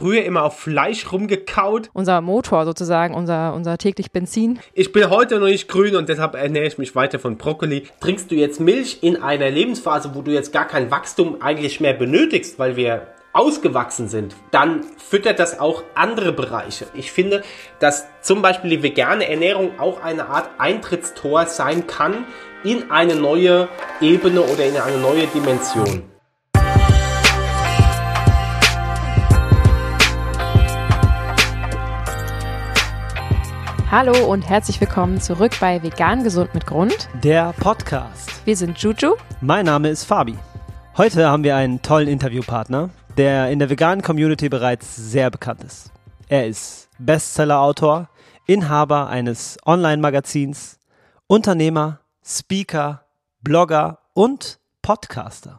[0.00, 1.90] früher immer auf Fleisch rumgekaut.
[1.92, 4.58] Unser Motor sozusagen, unser, unser täglich Benzin.
[4.72, 7.82] Ich bin heute noch nicht grün und deshalb ernähre ich mich weiter von Brokkoli.
[8.00, 11.92] Trinkst du jetzt Milch in einer Lebensphase, wo du jetzt gar kein Wachstum eigentlich mehr
[11.92, 16.86] benötigst, weil wir ausgewachsen sind, dann füttert das auch andere Bereiche.
[16.94, 17.42] Ich finde,
[17.78, 22.24] dass zum Beispiel die vegane Ernährung auch eine Art Eintrittstor sein kann
[22.64, 23.68] in eine neue
[24.00, 26.09] Ebene oder in eine neue Dimension.
[33.90, 37.08] Hallo und herzlich willkommen zurück bei Vegan Gesund mit Grund.
[37.24, 38.46] Der Podcast.
[38.46, 39.16] Wir sind Juju.
[39.40, 40.38] Mein Name ist Fabi.
[40.96, 45.90] Heute haben wir einen tollen Interviewpartner, der in der veganen Community bereits sehr bekannt ist.
[46.28, 48.08] Er ist Bestseller-Autor,
[48.46, 50.78] Inhaber eines Online-Magazins,
[51.26, 53.06] Unternehmer, Speaker,
[53.40, 55.58] Blogger und Podcaster.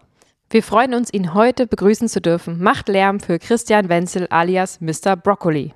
[0.50, 2.64] Wir freuen uns, ihn heute begrüßen zu dürfen.
[2.64, 5.18] Macht Lärm für Christian Wenzel alias Mr.
[5.18, 5.74] Broccoli.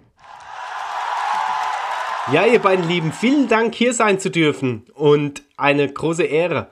[2.31, 6.69] Ja, ihr beiden Lieben, vielen Dank, hier sein zu dürfen und eine große Ehre.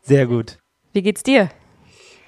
[0.00, 0.58] Sehr gut.
[0.92, 1.50] Wie geht's dir?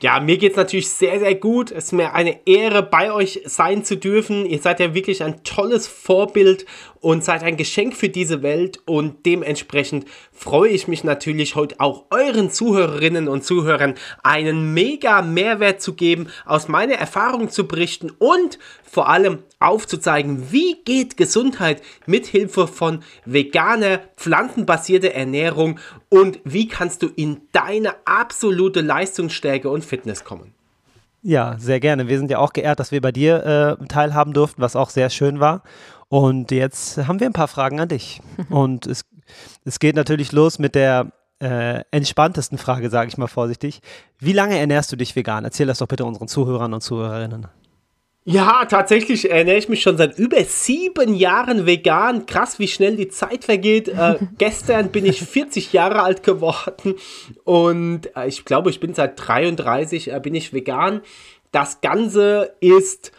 [0.01, 1.73] Ja, mir geht's natürlich sehr, sehr gut.
[1.73, 4.47] Es ist mir eine Ehre, bei euch sein zu dürfen.
[4.47, 6.65] Ihr seid ja wirklich ein tolles Vorbild
[7.05, 12.07] und seid ein Geschenk für diese Welt und dementsprechend freue ich mich natürlich heute auch
[12.09, 18.59] euren Zuhörerinnen und Zuhörern einen mega Mehrwert zu geben, aus meiner Erfahrung zu berichten und
[18.83, 27.03] vor allem aufzuzeigen, wie geht Gesundheit mit Hilfe von veganer, pflanzenbasierter Ernährung und wie kannst
[27.03, 30.55] du in deine absolute Leistungsstärke und Fitness kommen.
[31.27, 32.07] Ja, sehr gerne.
[32.07, 35.09] Wir sind ja auch geehrt, dass wir bei dir äh, teilhaben durften, was auch sehr
[35.09, 35.63] schön war.
[36.15, 38.21] Und jetzt haben wir ein paar Fragen an dich.
[38.49, 39.05] Und es,
[39.65, 43.81] es geht natürlich los mit der äh, entspanntesten Frage, sage ich mal vorsichtig.
[44.21, 45.43] Wie lange ernährst du dich vegan?
[45.43, 47.49] Erzähl das doch bitte unseren Zuhörern und Zuhörerinnen.
[48.23, 52.27] Ja, tatsächlich ernähre ich mich schon seit über sieben Jahren vegan.
[52.27, 53.89] Krass, wie schnell die Zeit vergeht.
[53.89, 56.95] Äh, gestern bin ich 40 Jahre alt geworden
[57.43, 61.01] und äh, ich glaube, ich bin seit 33 äh, bin ich vegan.
[61.51, 63.11] Das Ganze ist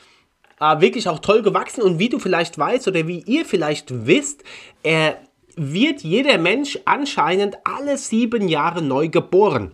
[0.59, 4.43] äh, wirklich auch toll gewachsen und wie du vielleicht weißt oder wie ihr vielleicht wisst,
[4.83, 5.13] äh,
[5.55, 9.71] wird jeder Mensch anscheinend alle sieben Jahre neu geboren.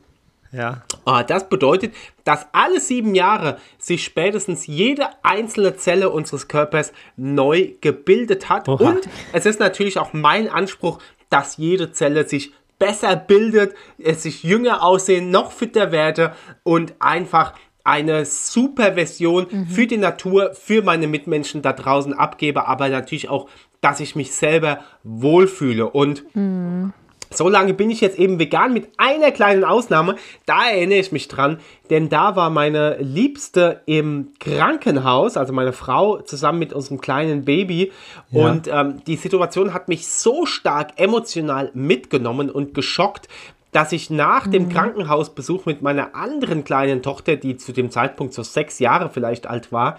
[0.52, 0.84] Ja.
[1.06, 1.94] Äh, das bedeutet,
[2.24, 8.68] dass alle sieben Jahre sich spätestens jede einzelne Zelle unseres Körpers neu gebildet hat.
[8.68, 8.90] Oha.
[8.90, 11.00] Und es ist natürlich auch mein Anspruch,
[11.30, 17.54] dass jede Zelle sich besser bildet, es sich jünger aussehen, noch fitter werde und einfach
[17.84, 19.68] eine super Version mhm.
[19.68, 23.48] für die Natur, für meine Mitmenschen da draußen abgebe, aber natürlich auch,
[23.82, 25.90] dass ich mich selber wohlfühle.
[25.90, 26.94] Und mhm.
[27.32, 30.16] so lange bin ich jetzt eben vegan mit einer kleinen Ausnahme.
[30.46, 31.60] Da erinnere ich mich dran,
[31.90, 37.92] denn da war meine Liebste im Krankenhaus, also meine Frau zusammen mit unserem kleinen Baby.
[38.30, 38.46] Ja.
[38.46, 43.28] Und ähm, die Situation hat mich so stark emotional mitgenommen und geschockt,
[43.72, 44.70] dass ich nach dem mhm.
[44.70, 49.72] Krankenhausbesuch mit meiner anderen kleinen Tochter, die zu dem Zeitpunkt so sechs Jahre vielleicht alt
[49.72, 49.98] war,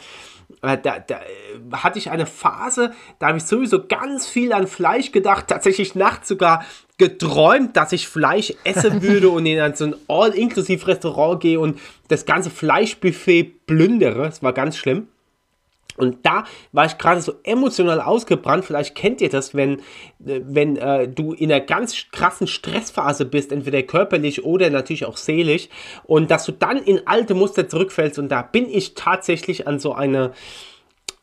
[0.60, 4.66] äh, da, da äh, hatte ich eine Phase, da habe ich sowieso ganz viel an
[4.66, 6.64] Fleisch gedacht, tatsächlich nachts sogar
[6.98, 12.50] geträumt, dass ich Fleisch essen würde und in so ein All-Inklusiv-Restaurant gehe und das ganze
[12.50, 14.26] Fleischbuffet plündere.
[14.26, 15.08] Es war ganz schlimm.
[15.96, 18.64] Und da war ich gerade so emotional ausgebrannt.
[18.64, 19.80] Vielleicht kennt ihr das, wenn,
[20.24, 25.16] äh, wenn äh, du in einer ganz krassen Stressphase bist, entweder körperlich oder natürlich auch
[25.16, 25.68] seelisch,
[26.04, 28.18] und dass du dann in alte Muster zurückfällst.
[28.18, 30.32] Und da bin ich tatsächlich an so eine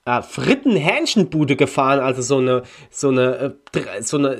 [0.10, 4.38] äh, Fritten-Hähnchenbude gefahren, also so eine, so eine, äh, so eine,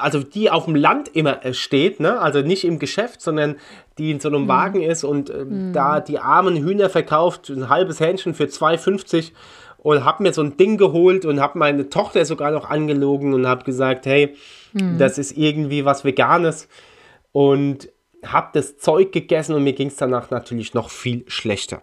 [0.00, 2.18] also die auf dem Land immer äh, steht, ne?
[2.18, 3.56] Also nicht im Geschäft, sondern
[3.98, 4.48] die in so einem mhm.
[4.48, 5.72] Wagen ist und äh, mhm.
[5.72, 9.32] da die armen Hühner verkauft, ein halbes Hähnchen für 2,50
[9.82, 13.46] und habe mir so ein Ding geholt und habe meine Tochter sogar noch angelogen und
[13.46, 14.34] habe gesagt, hey,
[14.72, 14.98] mhm.
[14.98, 16.68] das ist irgendwie was Veganes
[17.32, 17.88] und
[18.24, 21.82] habe das Zeug gegessen und mir ging es danach natürlich noch viel schlechter.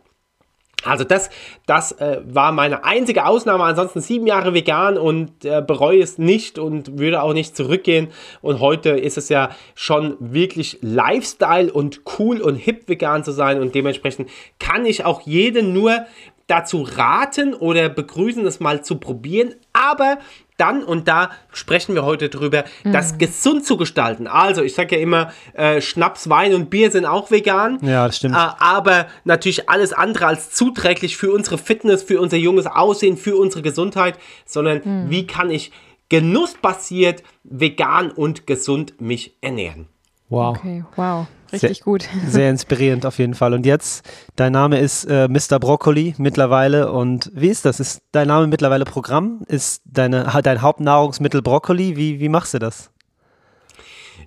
[0.86, 1.30] Also das,
[1.66, 3.66] das äh, war meine einzige Ausnahme.
[3.66, 8.08] Ansonsten sieben Jahre vegan und äh, bereue es nicht und würde auch nicht zurückgehen.
[8.40, 13.60] Und heute ist es ja schon wirklich Lifestyle und cool und hip vegan zu sein.
[13.60, 16.06] Und dementsprechend kann ich auch jeden nur
[16.50, 19.56] dazu raten oder begrüßen, das mal zu probieren.
[19.74, 20.18] Aber
[20.58, 22.92] dann, und da sprechen wir heute drüber, mhm.
[22.92, 24.28] das gesund zu gestalten.
[24.28, 27.80] Also, ich sage ja immer, äh, Schnaps, Wein und Bier sind auch vegan.
[27.82, 28.36] Ja, das stimmt.
[28.36, 33.38] Äh, aber natürlich alles andere als zuträglich für unsere Fitness, für unser junges Aussehen, für
[33.38, 35.10] unsere Gesundheit, sondern mhm.
[35.10, 35.72] wie kann ich
[36.10, 39.88] genussbasiert, vegan und gesund mich ernähren.
[40.28, 40.58] Wow.
[40.58, 41.28] Okay, wow.
[41.52, 42.08] Richtig sehr, gut.
[42.28, 43.54] Sehr inspirierend auf jeden Fall.
[43.54, 45.60] Und jetzt, dein Name ist äh, Mr.
[45.60, 46.92] Broccoli mittlerweile.
[46.92, 47.80] Und wie ist das?
[47.80, 49.42] Ist dein Name mittlerweile Programm?
[49.48, 51.98] Ist deine, dein Hauptnahrungsmittel Broccoli?
[51.98, 52.92] Wie, wie machst du das?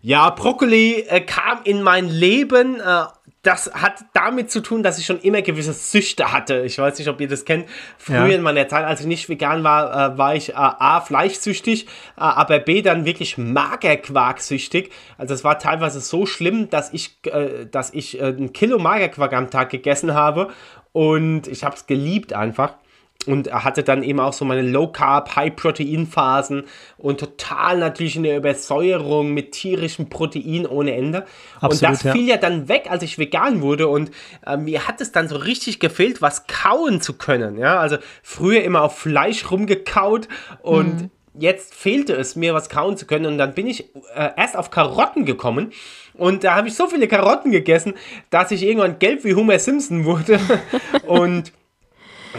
[0.00, 2.80] Ja, Brokkoli äh, kam in mein Leben.
[2.80, 3.04] Äh,
[3.42, 6.60] das hat damit zu tun, dass ich schon immer gewisse Süchte hatte.
[6.60, 7.66] Ich weiß nicht, ob ihr das kennt.
[7.98, 8.34] Früher ja.
[8.36, 11.88] in meiner Zeit, als ich nicht vegan war, äh, war ich äh, A, fleischsüchtig, äh,
[12.20, 14.90] aber B, dann wirklich Magerquarksüchtig.
[15.18, 19.32] Also es war teilweise so schlimm, dass ich, äh, dass ich äh, ein Kilo Magerquark
[19.32, 20.50] am Tag gegessen habe
[20.92, 22.74] und ich habe es geliebt einfach
[23.26, 26.64] und hatte dann eben auch so meine Low Carb, High Protein Phasen
[26.98, 31.24] und total natürlich eine Übersäuerung mit tierischem Protein ohne Ende.
[31.60, 32.12] Absolut, und das ja.
[32.12, 34.10] fiel ja dann weg, als ich vegan wurde und
[34.46, 37.58] äh, mir hat es dann so richtig gefehlt, was kauen zu können.
[37.58, 40.28] Ja, also früher immer auf Fleisch rumgekaut
[40.62, 41.10] und mhm.
[41.38, 44.70] jetzt fehlte es mir, was kauen zu können und dann bin ich äh, erst auf
[44.70, 45.72] Karotten gekommen.
[46.14, 47.94] Und da habe ich so viele Karotten gegessen,
[48.28, 50.38] dass ich irgendwann gelb wie Homer Simpson wurde.
[51.06, 51.52] und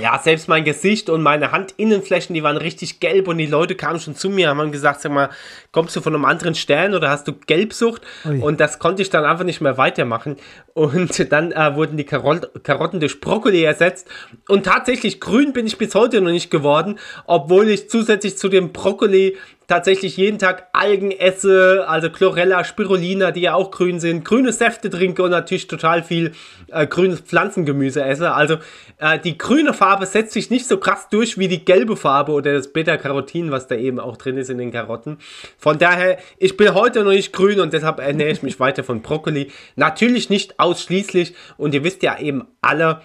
[0.01, 3.99] ja, selbst mein Gesicht und meine Handinnenflächen, die waren richtig gelb und die Leute kamen
[3.99, 5.29] schon zu mir, haben gesagt, sag mal,
[5.71, 8.01] kommst du von einem anderen Stern oder hast du Gelbsucht?
[8.25, 8.39] Ui.
[8.39, 10.37] Und das konnte ich dann einfach nicht mehr weitermachen.
[10.73, 14.07] Und dann äh, wurden die Karot Karotten durch Brokkoli ersetzt.
[14.47, 18.73] Und tatsächlich grün bin ich bis heute noch nicht geworden, obwohl ich zusätzlich zu dem
[18.73, 19.37] Brokkoli
[19.67, 24.89] tatsächlich jeden Tag Algen esse, also Chlorella, Spirulina, die ja auch grün sind, grüne Säfte
[24.89, 26.33] trinke und natürlich total viel
[26.71, 28.33] äh, grünes Pflanzengemüse esse.
[28.33, 28.57] Also
[28.97, 32.53] äh, die grüne Farbe setzt sich nicht so krass durch wie die gelbe Farbe oder
[32.53, 35.17] das Beta-Carotin, was da eben auch drin ist in den Karotten.
[35.57, 39.01] Von daher, ich bin heute noch nicht grün und deshalb ernähre ich mich weiter von
[39.01, 39.51] Brokkoli.
[39.75, 43.01] Natürlich nicht ausschließlich und ihr wisst ja eben alle,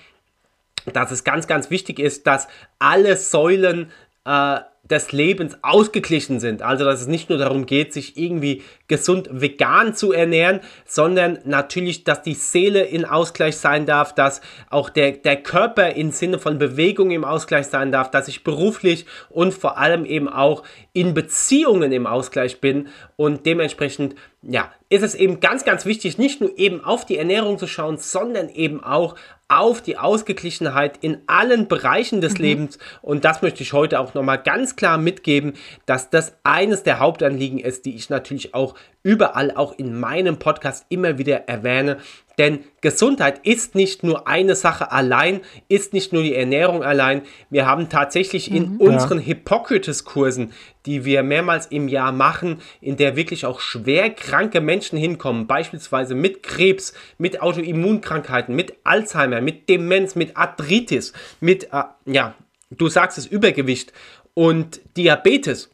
[0.92, 3.90] dass es ganz, ganz wichtig ist, dass alle Säulen
[4.24, 4.60] äh,
[4.90, 6.62] des Lebens ausgeglichen sind.
[6.62, 12.04] Also, dass es nicht nur darum geht, sich irgendwie gesund vegan zu ernähren, sondern natürlich,
[12.04, 14.40] dass die Seele in Ausgleich sein darf, dass
[14.70, 19.06] auch der, der Körper im Sinne von Bewegung im Ausgleich sein darf, dass ich beruflich
[19.28, 20.62] und vor allem eben auch
[20.92, 26.40] in Beziehungen im Ausgleich bin und dementsprechend, ja, ist es eben ganz, ganz wichtig, nicht
[26.40, 29.16] nur eben auf die Ernährung zu schauen, sondern eben auch
[29.48, 32.44] auf die Ausgeglichenheit in allen Bereichen des mhm.
[32.44, 32.78] Lebens.
[33.02, 35.54] Und das möchte ich heute auch nochmal ganz klar mitgeben,
[35.86, 40.86] dass das eines der Hauptanliegen ist, die ich natürlich auch überall, auch in meinem Podcast
[40.88, 41.98] immer wieder erwähne.
[42.38, 47.22] Denn Gesundheit ist nicht nur eine Sache allein, ist nicht nur die Ernährung allein.
[47.50, 49.24] Wir haben tatsächlich in mhm, unseren ja.
[49.26, 50.52] Hippokrates-Kursen,
[50.86, 56.14] die wir mehrmals im Jahr machen, in der wirklich auch schwer kranke Menschen hinkommen, beispielsweise
[56.14, 62.34] mit Krebs, mit Autoimmunkrankheiten, mit Alzheimer, mit Demenz, mit Arthritis, mit, äh, ja,
[62.70, 63.92] du sagst es, Übergewicht
[64.34, 65.70] und Diabetes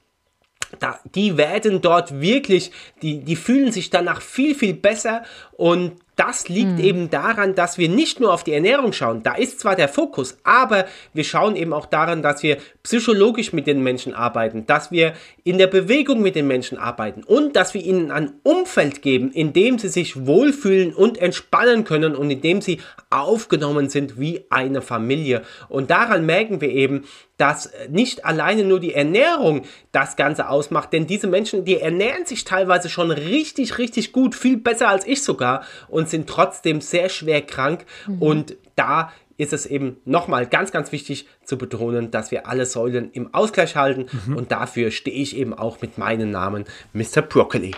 [0.81, 2.72] da, die werden dort wirklich,
[3.02, 5.22] die, die fühlen sich danach viel, viel besser
[5.52, 6.84] und das liegt mhm.
[6.84, 9.22] eben daran, dass wir nicht nur auf die Ernährung schauen.
[9.22, 13.66] Da ist zwar der Fokus, aber wir schauen eben auch daran, dass wir psychologisch mit
[13.66, 17.82] den Menschen arbeiten, dass wir in der Bewegung mit den Menschen arbeiten und dass wir
[17.82, 22.60] ihnen ein Umfeld geben, in dem sie sich wohlfühlen und entspannen können und in dem
[22.60, 25.43] sie aufgenommen sind wie eine Familie.
[25.69, 27.05] Und daran merken wir eben,
[27.36, 32.44] dass nicht alleine nur die Ernährung das Ganze ausmacht, denn diese Menschen, die ernähren sich
[32.44, 37.42] teilweise schon richtig, richtig gut, viel besser als ich sogar und sind trotzdem sehr schwer
[37.42, 38.22] krank mhm.
[38.22, 43.10] und da ist es eben nochmal ganz, ganz wichtig zu betonen, dass wir alle Säulen
[43.12, 44.36] im Ausgleich halten mhm.
[44.36, 47.22] und dafür stehe ich eben auch mit meinem Namen Mr.
[47.22, 47.72] Broccoli.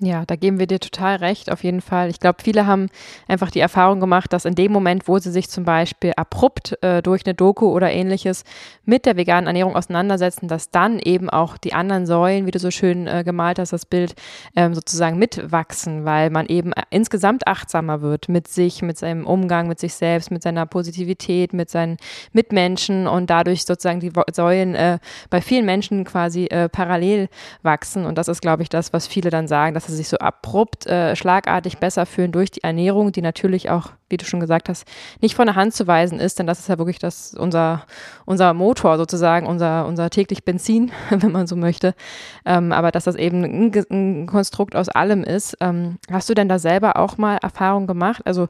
[0.00, 2.08] Ja, da geben wir dir total recht, auf jeden Fall.
[2.08, 2.86] Ich glaube, viele haben
[3.26, 7.02] einfach die Erfahrung gemacht, dass in dem Moment, wo sie sich zum Beispiel abrupt äh,
[7.02, 8.44] durch eine Doku oder ähnliches
[8.84, 12.70] mit der veganen Ernährung auseinandersetzen, dass dann eben auch die anderen Säulen, wie du so
[12.70, 14.14] schön äh, gemalt hast, das Bild
[14.54, 19.66] ähm, sozusagen mitwachsen, weil man eben äh, insgesamt achtsamer wird mit sich, mit seinem Umgang
[19.66, 21.96] mit sich selbst, mit seiner Positivität, mit seinen
[22.32, 27.28] Mitmenschen und dadurch sozusagen die Säulen äh, bei vielen Menschen quasi äh, parallel
[27.64, 28.06] wachsen.
[28.06, 30.86] Und das ist, glaube ich, das, was viele dann sagen, dass sie sich so abrupt,
[30.86, 34.84] äh, schlagartig besser fühlen durch die Ernährung, die natürlich auch, wie du schon gesagt hast,
[35.20, 37.84] nicht von der Hand zu weisen ist, denn das ist ja wirklich das, unser,
[38.24, 41.94] unser Motor sozusagen, unser, unser täglich Benzin, wenn man so möchte.
[42.44, 45.56] Ähm, aber dass das eben ein, ein, Konstrukt aus allem ist.
[45.60, 48.22] Ähm, hast du denn da selber auch mal Erfahrung gemacht?
[48.24, 48.48] Also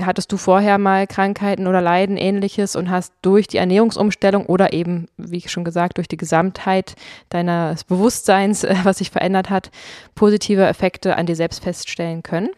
[0.00, 5.06] hattest du vorher mal Krankheiten oder Leiden ähnliches und hast durch die Ernährungsumstellung oder eben,
[5.16, 6.94] wie ich schon gesagt, durch die Gesamtheit
[7.30, 9.70] deines Bewusstseins, äh, was sich verändert hat,
[10.14, 12.50] positive Effekte an dir selbst feststellen können?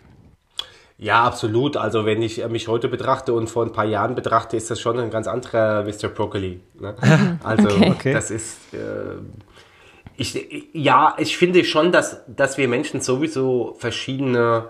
[0.97, 1.77] Ja, absolut.
[1.77, 4.99] Also wenn ich mich heute betrachte und vor ein paar Jahren betrachte, ist das schon
[4.99, 6.09] ein ganz anderer Mr.
[6.09, 6.61] Broccoli.
[6.79, 6.95] Ne?
[7.43, 8.13] Also okay.
[8.13, 9.17] das ist, äh,
[10.17, 10.41] Ich,
[10.73, 14.69] ja, ich finde schon, dass, dass wir Menschen sowieso verschiedene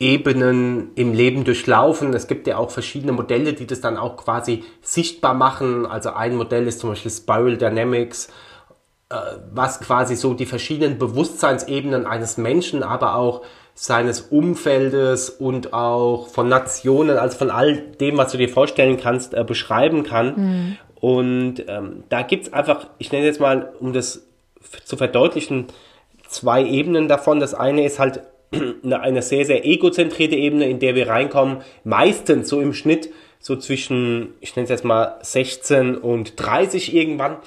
[0.00, 2.12] Ebenen im Leben durchlaufen.
[2.12, 5.86] Es gibt ja auch verschiedene Modelle, die das dann auch quasi sichtbar machen.
[5.86, 8.26] Also ein Modell ist zum Beispiel Spiral Dynamics,
[9.10, 9.14] äh,
[9.54, 13.42] was quasi so die verschiedenen Bewusstseinsebenen eines Menschen, aber auch
[13.74, 19.34] seines Umfeldes und auch von Nationen, also von all dem, was du dir vorstellen kannst,
[19.34, 20.34] äh, beschreiben kann.
[20.36, 20.76] Mhm.
[21.00, 24.22] Und ähm, da gibt's einfach, ich nenne jetzt mal, um das
[24.84, 25.66] zu verdeutlichen,
[26.28, 27.40] zwei Ebenen davon.
[27.40, 28.20] Das eine ist halt
[28.84, 33.10] eine sehr, sehr egozentrierte Ebene, in der wir reinkommen, meistens so im Schnitt
[33.40, 37.38] so zwischen, ich nenne es jetzt mal 16 und 30 irgendwann.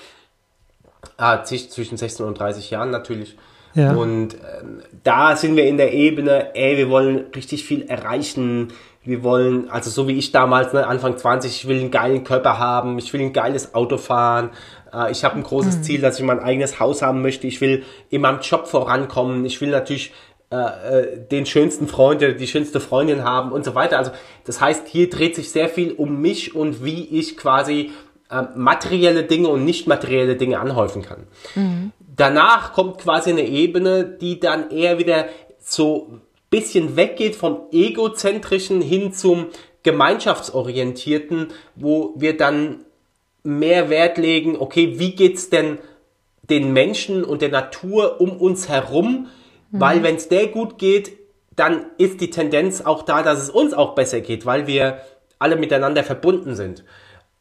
[1.17, 3.37] Ah, zwischen 16 und 30 Jahren natürlich.
[3.75, 3.93] Ja.
[3.93, 8.69] Und ähm, da sind wir in der Ebene, ey, wir wollen richtig viel erreichen.
[9.03, 12.57] Wir wollen, also so wie ich damals, ne, Anfang 20, ich will einen geilen Körper
[12.57, 14.49] haben, ich will ein geiles Auto fahren,
[14.91, 15.83] äh, ich habe ein großes mhm.
[15.83, 19.61] Ziel, dass ich mein eigenes Haus haben möchte, ich will in meinem Job vorankommen, ich
[19.61, 20.11] will natürlich
[20.51, 23.97] äh, äh, den schönsten Freund oder die schönste Freundin haben und so weiter.
[23.97, 24.11] Also
[24.45, 27.91] das heißt, hier dreht sich sehr viel um mich und wie ich quasi
[28.29, 31.27] äh, materielle Dinge und nicht materielle Dinge anhäufen kann.
[31.55, 31.91] Mhm.
[32.15, 35.25] Danach kommt quasi eine Ebene, die dann eher wieder
[35.59, 36.19] so
[36.49, 39.47] bisschen weggeht vom egozentrischen hin zum
[39.83, 42.85] gemeinschaftsorientierten, wo wir dann
[43.43, 45.79] mehr Wert legen, okay, wie geht's denn
[46.49, 49.27] den Menschen und der Natur um uns herum?
[49.71, 49.79] Mhm.
[49.79, 51.11] Weil wenn es der gut geht,
[51.55, 54.99] dann ist die Tendenz auch da, dass es uns auch besser geht, weil wir
[55.39, 56.83] alle miteinander verbunden sind.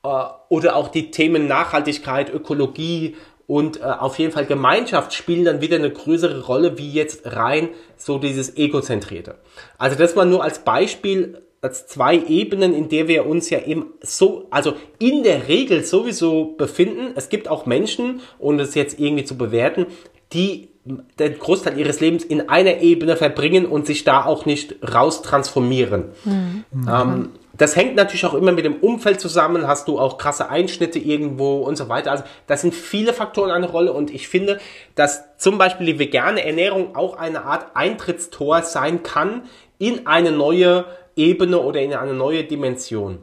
[0.05, 0.09] Äh,
[0.49, 3.17] oder auch die Themen Nachhaltigkeit, Ökologie
[3.47, 7.69] und äh, auf jeden Fall Gemeinschaft spielen dann wieder eine größere Rolle wie jetzt rein
[7.97, 9.37] so dieses Egozentrierte.
[9.79, 13.93] Also das mal nur als Beispiel, als zwei Ebenen, in der wir uns ja eben
[14.01, 17.13] so, also in der Regel sowieso befinden.
[17.17, 19.87] Es gibt auch Menschen, ohne das jetzt irgendwie zu bewerten,
[20.33, 25.23] die den Großteil ihres Lebens in einer Ebene verbringen und sich da auch nicht raus
[25.23, 26.11] transformieren.
[26.25, 26.65] Mhm.
[26.89, 29.67] Ähm, das hängt natürlich auch immer mit dem Umfeld zusammen.
[29.67, 32.11] Hast du auch krasse Einschnitte irgendwo und so weiter.
[32.11, 34.59] Also da sind viele Faktoren eine Rolle und ich finde,
[34.95, 39.45] dass zum Beispiel die vegane Ernährung auch eine Art Eintrittstor sein kann
[39.79, 40.85] in eine neue
[41.17, 43.21] Ebene oder in eine neue Dimension.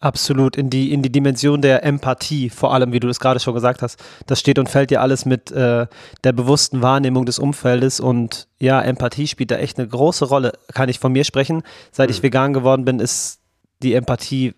[0.00, 3.54] Absolut, in die, in die Dimension der Empathie, vor allem, wie du das gerade schon
[3.54, 3.98] gesagt hast.
[4.26, 5.86] Das steht und fällt ja alles mit äh,
[6.22, 10.52] der bewussten Wahrnehmung des Umfeldes und ja, Empathie spielt da echt eine große Rolle.
[10.72, 11.62] Kann ich von mir sprechen?
[11.90, 12.14] Seit mhm.
[12.14, 13.40] ich vegan geworden bin, ist
[13.82, 14.54] die Empathie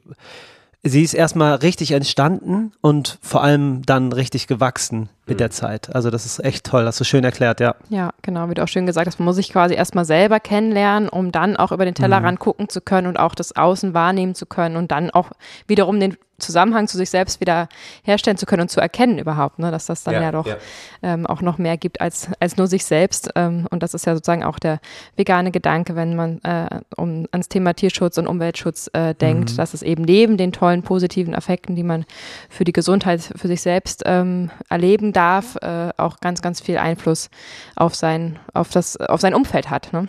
[0.82, 5.53] sie ist erstmal richtig entstanden und vor allem dann richtig gewachsen mit der mhm.
[5.53, 5.95] Zeit.
[5.95, 7.75] Also das ist echt toll, hast du schön erklärt, ja.
[7.89, 11.09] Ja, genau, wie du auch schön gesagt hast, man muss sich quasi erstmal selber kennenlernen,
[11.09, 12.43] um dann auch über den Tellerrand mhm.
[12.43, 15.31] gucken zu können und auch das Außen wahrnehmen zu können und dann auch
[15.67, 17.69] wiederum den Zusammenhang zu sich selbst wieder
[18.03, 20.57] herstellen zu können und zu erkennen überhaupt, ne, dass das dann ja, ja doch ja.
[21.03, 23.31] Ähm, auch noch mehr gibt als, als nur sich selbst.
[23.37, 24.81] Ähm, und das ist ja sozusagen auch der
[25.17, 29.57] vegane Gedanke, wenn man äh, um, ans Thema Tierschutz und Umweltschutz äh, denkt, mhm.
[29.57, 32.05] dass es eben neben den tollen positiven Effekten, die man
[32.49, 35.20] für die Gesundheit für sich selbst ähm, erleben darf,
[35.62, 37.31] äh, auch ganz, ganz viel Einfluss
[37.77, 39.93] auf sein, auf das, auf sein Umfeld hat.
[39.93, 40.07] Ne?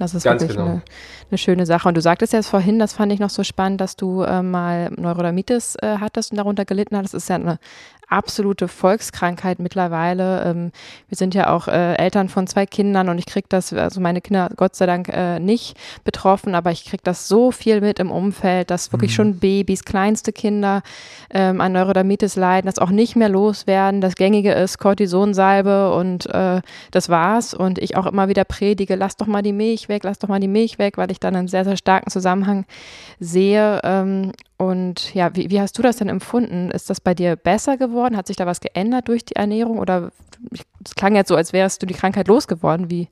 [0.00, 0.70] Das ist Ganz wirklich genau.
[0.70, 0.82] eine,
[1.30, 1.86] eine, schöne Sache.
[1.86, 4.90] Und du sagtest ja vorhin, das fand ich noch so spannend, dass du äh, mal
[4.96, 7.12] Neurodermitis äh, hattest und darunter gelitten hattest.
[7.12, 7.58] Das ist ja eine
[8.10, 10.44] absolute Volkskrankheit mittlerweile.
[10.44, 10.72] Ähm,
[11.08, 14.20] wir sind ja auch äh, Eltern von zwei Kindern und ich kriege das, also meine
[14.20, 18.10] Kinder Gott sei Dank äh, nicht betroffen, aber ich kriege das so viel mit im
[18.10, 19.14] Umfeld, dass wirklich mhm.
[19.14, 20.82] schon Babys, kleinste Kinder
[21.30, 24.00] ähm, an Neurodermitis leiden, das auch nicht mehr loswerden.
[24.00, 27.54] Das Gängige ist Cortisonsalbe und äh, das war's.
[27.54, 30.40] Und ich auch immer wieder predige, lass doch mal die Milch weg, lass doch mal
[30.40, 32.64] die Milch weg, weil ich dann einen sehr, sehr starken Zusammenhang
[33.20, 33.80] sehe.
[33.84, 36.70] Ähm, und ja, wie, wie hast du das denn empfunden?
[36.70, 38.14] Ist das bei dir besser geworden?
[38.14, 39.78] Hat sich da was geändert durch die Ernährung?
[39.78, 40.12] Oder
[40.84, 42.90] es klang jetzt so, als wärst du die Krankheit losgeworden.
[42.90, 43.08] Wie,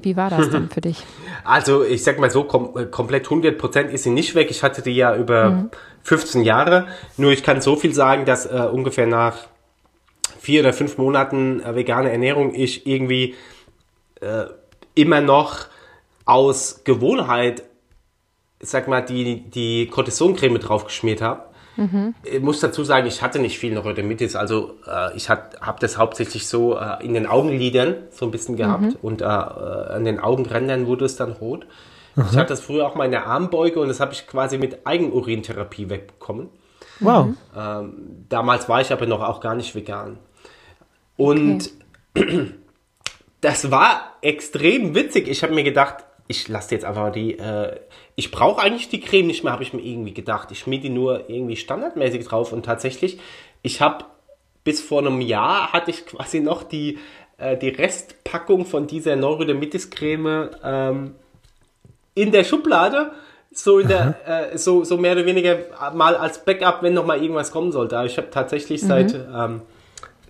[0.00, 1.04] wie war das denn für dich?
[1.44, 4.50] Also ich sag mal so, kom äh, komplett 100 Prozent ist sie nicht weg.
[4.50, 5.70] Ich hatte die ja über mhm.
[6.04, 6.86] 15 Jahre.
[7.18, 9.36] Nur ich kann so viel sagen, dass äh, ungefähr nach
[10.40, 13.34] vier oder fünf Monaten äh, vegane Ernährung ich irgendwie
[14.22, 14.44] äh,
[14.94, 15.66] immer noch
[16.24, 17.64] aus Gewohnheit
[18.60, 21.42] sag mal, die, die Cortisoncreme drauf geschmiert habe.
[21.76, 22.14] Mhm.
[22.22, 24.34] Ich muss dazu sagen, ich hatte nicht viel Neurodermitis.
[24.34, 28.82] Also äh, ich habe das hauptsächlich so äh, in den Augenlidern so ein bisschen gehabt
[28.82, 28.96] mhm.
[29.02, 31.66] und äh, an den Augenrändern wurde es dann rot.
[32.14, 32.24] Mhm.
[32.30, 34.86] Ich hatte das früher auch mal in der Armbeuge und das habe ich quasi mit
[34.86, 36.48] Eigenurintherapie wegbekommen.
[37.00, 37.34] Wow.
[37.54, 40.18] Ähm, damals war ich aber noch auch gar nicht vegan.
[41.16, 41.70] Und
[42.16, 42.52] okay.
[43.42, 45.28] das war extrem witzig.
[45.28, 47.76] Ich habe mir gedacht, ich lasse jetzt einfach die, äh,
[48.16, 50.50] ich brauche eigentlich die Creme nicht mehr, habe ich mir irgendwie gedacht.
[50.50, 53.20] Ich schmier die nur irgendwie standardmäßig drauf und tatsächlich,
[53.62, 54.04] ich habe
[54.64, 56.98] bis vor einem Jahr hatte ich quasi noch die,
[57.38, 61.14] äh, die Restpackung von dieser Neurodermitis-Creme ähm,
[62.14, 63.12] in der Schublade.
[63.52, 65.56] So, in der, äh, so, so mehr oder weniger
[65.94, 67.96] mal als Backup, wenn noch mal irgendwas kommen sollte.
[67.96, 68.86] Aber ich habe tatsächlich mhm.
[68.86, 69.62] seit ähm,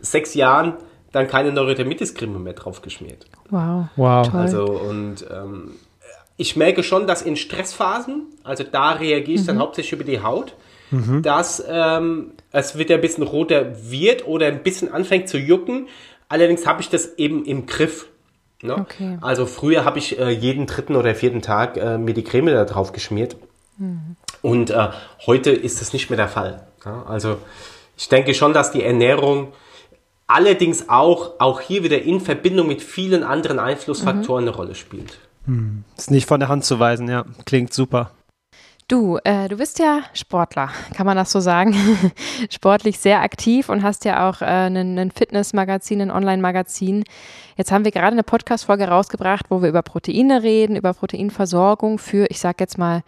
[0.01, 0.75] sechs Jahren
[1.13, 3.25] dann keine Neurodermitis-Creme mehr drauf geschmiert.
[3.49, 3.87] Wow.
[3.97, 4.29] Wow.
[4.29, 4.41] Toll.
[4.41, 5.73] Also, und ähm,
[6.37, 9.47] ich merke schon, dass in Stressphasen, also da reagiere ich mhm.
[9.47, 10.55] dann hauptsächlich über die Haut,
[10.91, 11.23] mhm.
[11.23, 15.89] dass ähm, es wieder ein bisschen roter wird oder ein bisschen anfängt zu jucken.
[16.29, 18.09] Allerdings habe ich das eben im Griff.
[18.63, 18.77] Ne?
[18.77, 19.19] Okay.
[19.21, 22.65] Also früher habe ich äh, jeden dritten oder vierten Tag äh, mir die Creme da
[22.65, 23.37] drauf geschmiert.
[23.79, 24.17] Mhm.
[24.43, 24.89] Und äh,
[25.27, 26.67] heute ist das nicht mehr der Fall.
[26.85, 27.05] Ja?
[27.09, 27.39] Also
[27.97, 29.53] ich denke schon, dass die Ernährung
[30.27, 34.49] allerdings auch, auch hier wieder in Verbindung mit vielen anderen Einflussfaktoren mhm.
[34.49, 35.19] eine Rolle spielt.
[35.47, 35.85] Hm.
[35.97, 37.25] Ist nicht von der Hand zu weisen, ja.
[37.45, 38.11] Klingt super.
[38.89, 41.75] Du, äh, du bist ja Sportler, kann man das so sagen?
[42.51, 47.03] Sportlich sehr aktiv und hast ja auch äh, ein Fitnessmagazin, ein Online-Magazin.
[47.57, 52.27] Jetzt haben wir gerade eine Podcast-Folge rausgebracht, wo wir über Proteine reden, über Proteinversorgung für,
[52.31, 53.03] ich sag jetzt mal,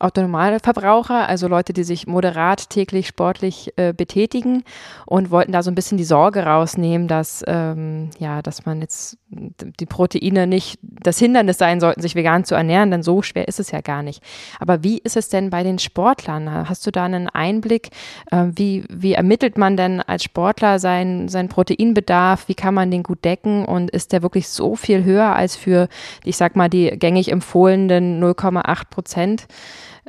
[0.00, 4.64] Autonomalverbraucher, also Leute, die sich moderat täglich sportlich äh, betätigen
[5.06, 9.18] und wollten da so ein bisschen die Sorge rausnehmen, dass ähm, ja, dass man jetzt
[9.30, 13.60] die Proteine nicht das Hindernis sein sollten, sich vegan zu ernähren, denn so schwer ist
[13.60, 14.22] es ja gar nicht.
[14.58, 16.68] Aber wie ist es denn bei den Sportlern?
[16.68, 17.90] Hast du da einen Einblick?
[18.30, 22.48] Äh, wie, wie ermittelt man denn als Sportler seinen sein Proteinbedarf?
[22.48, 23.66] Wie kann man den gut decken?
[23.66, 25.88] Und ist der wirklich so viel höher als für,
[26.24, 29.46] ich sag mal, die gängig empfohlenen 0,8 Prozent?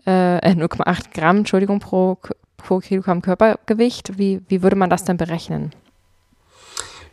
[0.05, 2.17] Äh, 0,8 äh, Gramm, Entschuldigung, pro,
[2.57, 4.17] pro Kilogramm Körpergewicht.
[4.17, 5.71] Wie, wie würde man das denn berechnen?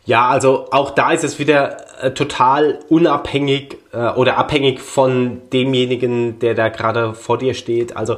[0.05, 6.39] Ja, also auch da ist es wieder äh, total unabhängig äh, oder abhängig von demjenigen,
[6.39, 7.95] der da gerade vor dir steht.
[7.95, 8.17] Also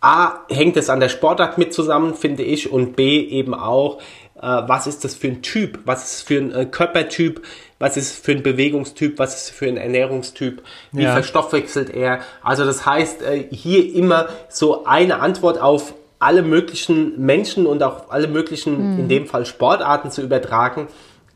[0.00, 3.98] A, hängt es an der Sportart mit zusammen, finde ich, und B, eben auch,
[4.46, 7.42] was ist das für ein Typ, was ist für ein äh, Körpertyp,
[7.78, 11.12] was ist für ein Bewegungstyp, was ist für ein Ernährungstyp, wie ja.
[11.12, 12.20] verstoffwechselt er.
[12.42, 18.10] Also das heißt, äh, hier immer so eine Antwort auf alle möglichen Menschen und auch
[18.10, 18.98] alle möglichen, mhm.
[19.00, 20.88] in dem Fall Sportarten zu übertragen,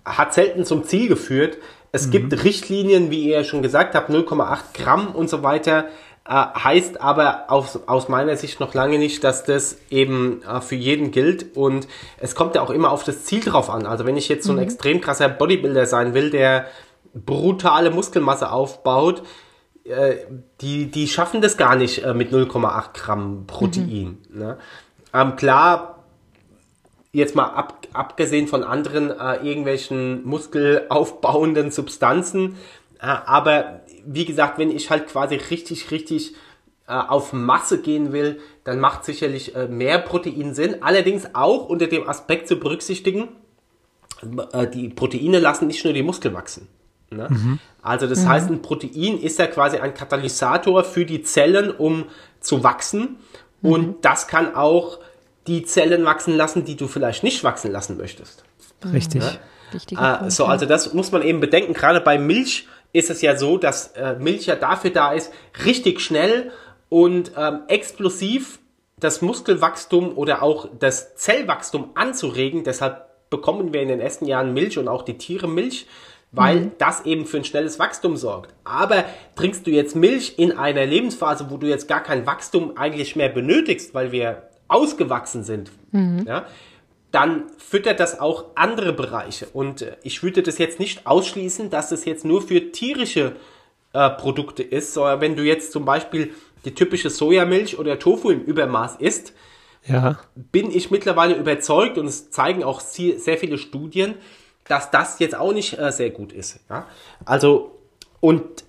[0.05, 1.59] hat selten zum Ziel geführt.
[1.93, 2.11] Es mhm.
[2.11, 5.87] gibt Richtlinien, wie ihr schon gesagt habt, 0,8 Gramm und so weiter.
[6.29, 10.75] Äh, heißt aber aus, aus meiner Sicht noch lange nicht, dass das eben äh, für
[10.75, 11.57] jeden gilt.
[11.57, 11.87] Und
[12.19, 13.87] es kommt ja auch immer auf das Ziel drauf an.
[13.87, 14.63] Also wenn ich jetzt so ein mhm.
[14.63, 16.67] extrem krasser Bodybuilder sein will, der
[17.15, 19.23] brutale Muskelmasse aufbaut,
[19.85, 20.17] äh,
[20.61, 24.19] die, die schaffen das gar nicht äh, mit 0,8 Gramm Protein.
[24.29, 24.39] Mhm.
[24.39, 24.59] Ne?
[25.15, 26.05] Ähm, klar,
[27.13, 32.57] jetzt mal ab, abgesehen von anderen äh, irgendwelchen muskelaufbauenden Substanzen,
[33.01, 36.35] äh, aber wie gesagt, wenn ich halt quasi richtig, richtig
[36.89, 40.83] äh, auf Masse gehen will, dann macht sicherlich äh, mehr Protein Sinn.
[40.83, 43.29] Allerdings auch unter dem Aspekt zu berücksichtigen,
[44.53, 46.69] äh, die Proteine lassen nicht nur die Muskeln wachsen.
[47.11, 47.29] Ne?
[47.29, 47.59] Mhm.
[47.83, 48.29] Also das mhm.
[48.29, 52.05] heißt, ein Protein ist ja quasi ein Katalysator für die Zellen, um
[52.41, 53.17] zu wachsen.
[53.63, 53.71] Mhm.
[53.71, 54.99] Und das kann auch
[55.47, 58.45] die Zellen wachsen lassen, die du vielleicht nicht wachsen lassen möchtest.
[58.93, 59.23] Richtig.
[59.23, 59.39] Ne?
[59.91, 61.73] Äh, so, also das muss man eben bedenken.
[61.73, 62.67] Gerade bei Milch
[62.97, 65.31] ist es ja so, dass äh, Milch ja dafür da ist,
[65.65, 66.51] richtig schnell
[66.89, 68.59] und ähm, explosiv
[68.99, 72.65] das Muskelwachstum oder auch das Zellwachstum anzuregen.
[72.65, 75.87] Deshalb bekommen wir in den ersten Jahren Milch und auch die Tiere Milch,
[76.33, 76.73] weil mhm.
[76.79, 78.55] das eben für ein schnelles Wachstum sorgt.
[78.65, 79.05] Aber
[79.35, 83.29] trinkst du jetzt Milch in einer Lebensphase, wo du jetzt gar kein Wachstum eigentlich mehr
[83.29, 86.25] benötigst, weil wir ausgewachsen sind, mhm.
[86.27, 86.47] ja,
[87.17, 89.47] dann füttert das auch andere Bereiche.
[89.47, 93.37] Und äh, ich würde das jetzt nicht ausschließen, dass es jetzt nur für tierische
[93.95, 96.35] äh, Produkte ist, sondern wenn du jetzt zum Beispiel
[96.67, 99.33] die typische Sojamilch oder Tofu im Übermaß isst,
[99.87, 100.19] ja.
[100.35, 104.17] bin ich mittlerweile überzeugt und es zeigen auch sehr viele Studien,
[104.69, 106.61] dass das jetzt auch nicht äh, sehr gut ist.
[106.69, 106.87] Ja?
[107.25, 107.79] Also,
[108.21, 108.65] und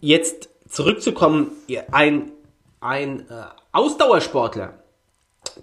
[0.00, 1.52] jetzt zurückzukommen,
[1.92, 2.32] ein,
[2.80, 4.82] ein äh, Ausdauersportler,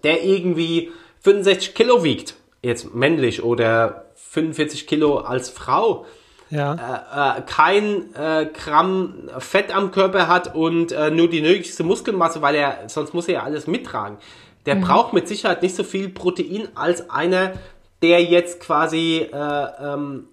[0.05, 0.93] der irgendwie
[1.25, 6.05] 65 Kilo wiegt, jetzt männlich oder 45 Kilo als Frau,
[6.51, 6.75] ja.
[6.75, 12.43] äh, äh, kein äh, Gramm Fett am Körper hat und äh, nur die nötigste Muskelmasse,
[12.43, 14.17] weil er, sonst muss er ja alles mittragen.
[14.67, 14.81] Der mhm.
[14.81, 17.53] braucht mit Sicherheit nicht so viel Protein als einer,
[18.03, 20.27] der jetzt quasi äh, ähm,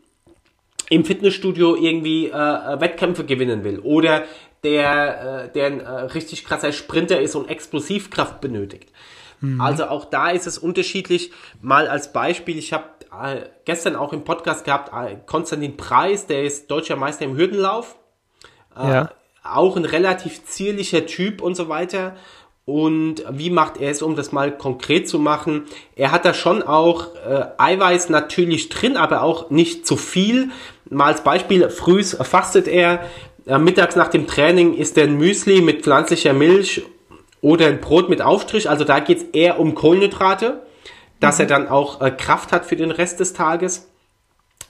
[0.90, 4.24] im Fitnessstudio irgendwie äh, Wettkämpfe gewinnen will oder
[4.62, 8.92] der, der ein richtig krasser Sprinter ist und Explosivkraft benötigt.
[9.42, 9.60] Mhm.
[9.60, 11.32] Also auch da ist es unterschiedlich.
[11.60, 12.84] Mal als Beispiel, ich habe
[13.22, 17.96] äh, gestern auch im Podcast gehabt, äh, Konstantin Preis, der ist deutscher Meister im Hürdenlauf.
[18.74, 19.10] Äh, ja.
[19.44, 22.16] Auch ein relativ zierlicher Typ und so weiter.
[22.64, 25.64] Und wie macht er es, um das mal konkret zu machen?
[25.96, 30.50] Er hat da schon auch äh, Eiweiß natürlich drin, aber auch nicht zu viel.
[30.88, 33.04] Mal als Beispiel, frühs fastet er,
[33.46, 36.82] äh, mittags nach dem Training isst er ein Müsli mit pflanzlicher Milch
[37.42, 38.70] oder ein Brot mit Aufstrich.
[38.70, 40.62] Also da geht es eher um Kohlenhydrate,
[41.20, 41.42] dass mhm.
[41.42, 43.90] er dann auch äh, Kraft hat für den Rest des Tages.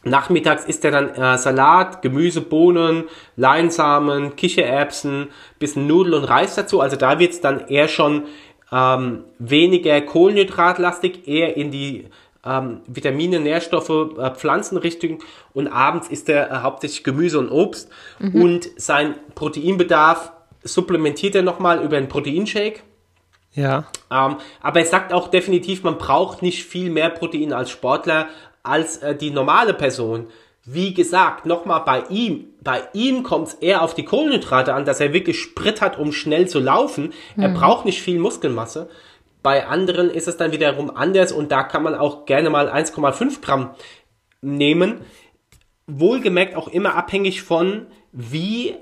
[0.04, 3.04] Nachmittags isst er dann äh, Salat, Gemüse, Bohnen,
[3.36, 5.28] Leinsamen, Kichererbsen,
[5.60, 6.80] bisschen Nudeln und Reis dazu.
[6.80, 8.24] Also da wird es dann eher schon
[8.72, 12.08] ähm, weniger kohlenhydratlastig, eher in die
[12.44, 18.42] ähm, Vitamine, Nährstoffe, äh, Pflanzenrichtung und abends isst er äh, hauptsächlich Gemüse und Obst mhm.
[18.42, 20.32] und sein Proteinbedarf
[20.64, 22.80] supplementiert er nochmal über einen Proteinshake.
[23.54, 23.86] Ja.
[24.10, 28.28] Ähm, aber er sagt auch definitiv, man braucht nicht viel mehr Protein als Sportler,
[28.62, 30.28] als äh, die normale Person.
[30.64, 35.00] Wie gesagt, nochmal bei ihm, bei ihm kommt es eher auf die Kohlenhydrate an, dass
[35.00, 37.12] er wirklich Sprit hat, um schnell zu laufen.
[37.36, 37.42] Mhm.
[37.42, 38.88] Er braucht nicht viel Muskelmasse.
[39.42, 43.40] Bei anderen ist es dann wiederum anders und da kann man auch gerne mal 1,5
[43.40, 43.70] Gramm
[44.40, 45.00] nehmen.
[45.88, 48.76] Wohlgemerkt auch immer abhängig von wie,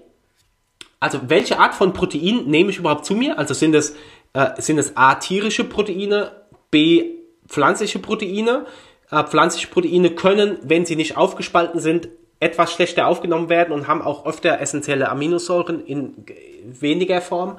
[1.01, 3.39] also welche Art von Protein nehme ich überhaupt zu mir?
[3.39, 3.97] Also sind es,
[4.35, 6.33] äh, sind es A tierische Proteine,
[6.71, 7.17] B
[7.49, 8.67] pflanzliche Proteine?
[9.11, 12.09] Äh, pflanzliche Proteine können, wenn sie nicht aufgespalten sind,
[12.39, 16.25] etwas schlechter aufgenommen werden und haben auch öfter essentielle Aminosäuren in
[16.65, 17.59] weniger Form.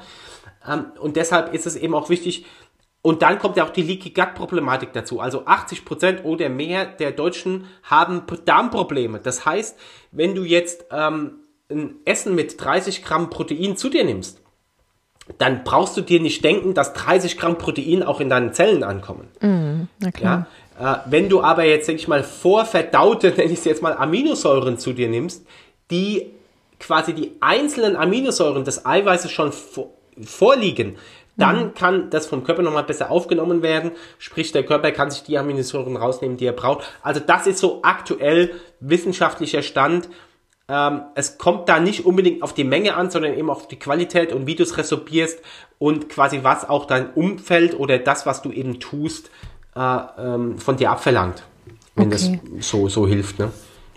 [0.67, 2.45] Ähm, und deshalb ist es eben auch wichtig,
[3.03, 5.19] und dann kommt ja auch die Leaky Gut Problematik dazu.
[5.19, 9.19] Also 80 Prozent oder mehr der Deutschen haben Darmprobleme.
[9.19, 9.77] Das heißt,
[10.11, 11.39] wenn du jetzt ähm,
[11.71, 14.41] ein Essen mit 30 Gramm Protein zu dir nimmst,
[15.37, 19.29] dann brauchst du dir nicht denken, dass 30 Gramm Protein auch in deinen Zellen ankommen.
[19.39, 20.47] Mm, na klar.
[20.79, 20.93] Ja?
[20.93, 24.77] Äh, wenn du aber jetzt, denke ich mal, vorverdaute, nenne ich es jetzt mal, Aminosäuren
[24.77, 25.45] zu dir nimmst,
[25.89, 26.31] die
[26.79, 29.51] quasi die einzelnen Aminosäuren des Eiweißes schon
[30.23, 30.97] vorliegen,
[31.37, 31.73] dann mhm.
[31.73, 33.91] kann das vom Körper nochmal besser aufgenommen werden.
[34.17, 36.85] Sprich, der Körper kann sich die Aminosäuren rausnehmen, die er braucht.
[37.01, 40.09] Also das ist so aktuell wissenschaftlicher Stand.
[40.73, 44.31] Ähm, es kommt da nicht unbedingt auf die Menge an, sondern eben auf die Qualität
[44.31, 45.41] und wie du es resorbierst
[45.79, 49.31] und quasi was auch dein Umfeld oder das, was du eben tust,
[49.75, 51.43] äh, ähm, von dir abverlangt.
[51.95, 52.39] Wenn okay.
[52.55, 53.37] das so, so hilft.
[53.37, 53.51] Ne?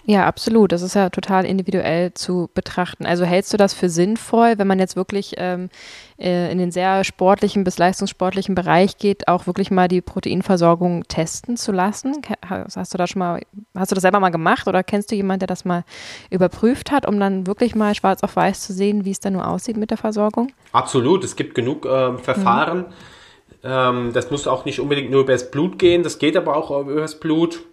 [0.07, 0.73] Ja, absolut.
[0.73, 3.07] Das ist ja total individuell zu betrachten.
[3.07, 5.71] Also hältst du das für sinnvoll, wenn man jetzt wirklich ähm,
[6.19, 11.57] äh, in den sehr sportlichen bis leistungssportlichen Bereich geht, auch wirklich mal die Proteinversorgung testen
[11.57, 12.21] zu lassen?
[12.47, 13.41] Hast du da schon mal,
[13.75, 15.85] hast du das selber mal gemacht oder kennst du jemanden, der das mal
[16.29, 19.49] überprüft hat, um dann wirklich mal schwarz auf weiß zu sehen, wie es da nur
[19.49, 20.53] aussieht mit der Versorgung?
[20.73, 21.25] Absolut.
[21.25, 22.79] Es gibt genug äh, Verfahren.
[22.79, 22.85] Mhm.
[23.63, 26.79] Ähm, das muss auch nicht unbedingt nur über das Blut gehen, das geht aber auch
[26.83, 27.65] über das Blut.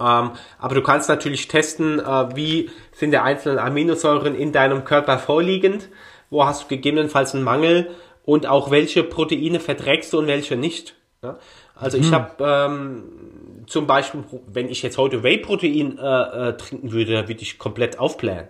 [0.00, 5.18] Ähm, aber du kannst natürlich testen, äh, wie sind die einzelnen Aminosäuren in deinem Körper
[5.18, 5.88] vorliegend,
[6.30, 7.90] wo hast du gegebenenfalls einen Mangel
[8.24, 10.94] und auch welche Proteine verträgst du und welche nicht.
[11.22, 11.38] Ja?
[11.76, 12.14] Also ich mhm.
[12.14, 13.04] habe ähm,
[13.66, 18.46] zum Beispiel, wenn ich jetzt heute Whey-Protein äh, äh, trinken würde, würde ich komplett aufblähen.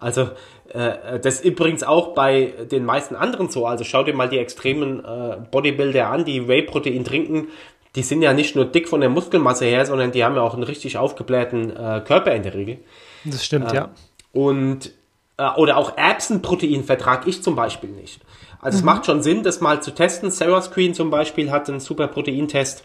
[0.00, 0.30] Also
[0.68, 3.66] äh, das ist übrigens auch bei den meisten anderen so.
[3.66, 7.48] Also schau dir mal die extremen äh, Bodybuilder an, die Whey-Protein trinken
[7.94, 10.54] die sind ja nicht nur dick von der Muskelmasse her, sondern die haben ja auch
[10.54, 12.78] einen richtig aufgeblähten äh, Körper in der Regel.
[13.24, 13.90] Das stimmt, äh, ja.
[14.32, 14.90] Und
[15.36, 18.20] äh, oder auch Erbsenprotein vertrage ich zum Beispiel nicht.
[18.60, 18.80] Also mhm.
[18.80, 20.30] es macht schon Sinn, das mal zu testen.
[20.30, 22.84] Sarah Screen zum Beispiel hat einen super Proteintest.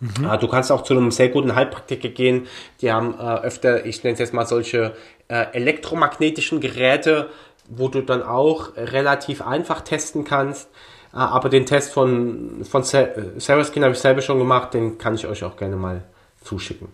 [0.00, 0.24] Mhm.
[0.24, 2.46] Äh, du kannst auch zu einem sehr guten Heilpraktiker gehen.
[2.80, 4.94] Die haben äh, öfter, ich nenne es jetzt mal solche
[5.28, 7.28] äh, elektromagnetischen Geräte,
[7.68, 10.68] wo du dann auch relativ einfach testen kannst.
[11.12, 15.14] Ah, aber den Test von, von Sarah Skin habe ich selber schon gemacht, den kann
[15.14, 16.02] ich euch auch gerne mal
[16.42, 16.88] zuschicken.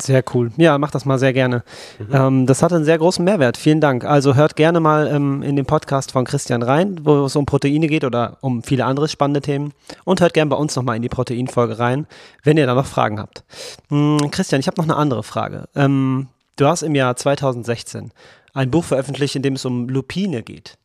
[0.00, 0.52] Sehr cool.
[0.56, 1.64] Ja, mach das mal sehr gerne.
[1.98, 2.14] Mhm.
[2.14, 3.56] Ähm, das hat einen sehr großen Mehrwert.
[3.56, 4.04] Vielen Dank.
[4.04, 7.88] Also hört gerne mal ähm, in den Podcast von Christian rein, wo es um Proteine
[7.88, 9.72] geht oder um viele andere spannende Themen.
[10.04, 12.06] Und hört gerne bei uns nochmal in die Proteinfolge rein,
[12.44, 13.42] wenn ihr da noch Fragen habt.
[13.88, 15.64] Hm, Christian, ich habe noch eine andere Frage.
[15.74, 18.12] Ähm, du hast im Jahr 2016
[18.54, 20.78] ein Buch veröffentlicht, in dem es um Lupine geht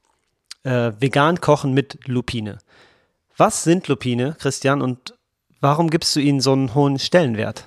[0.64, 2.58] äh, vegan kochen mit Lupine.
[3.38, 5.16] Was sind Lupine, Christian, und
[5.60, 7.66] warum gibst du ihnen so einen hohen Stellenwert?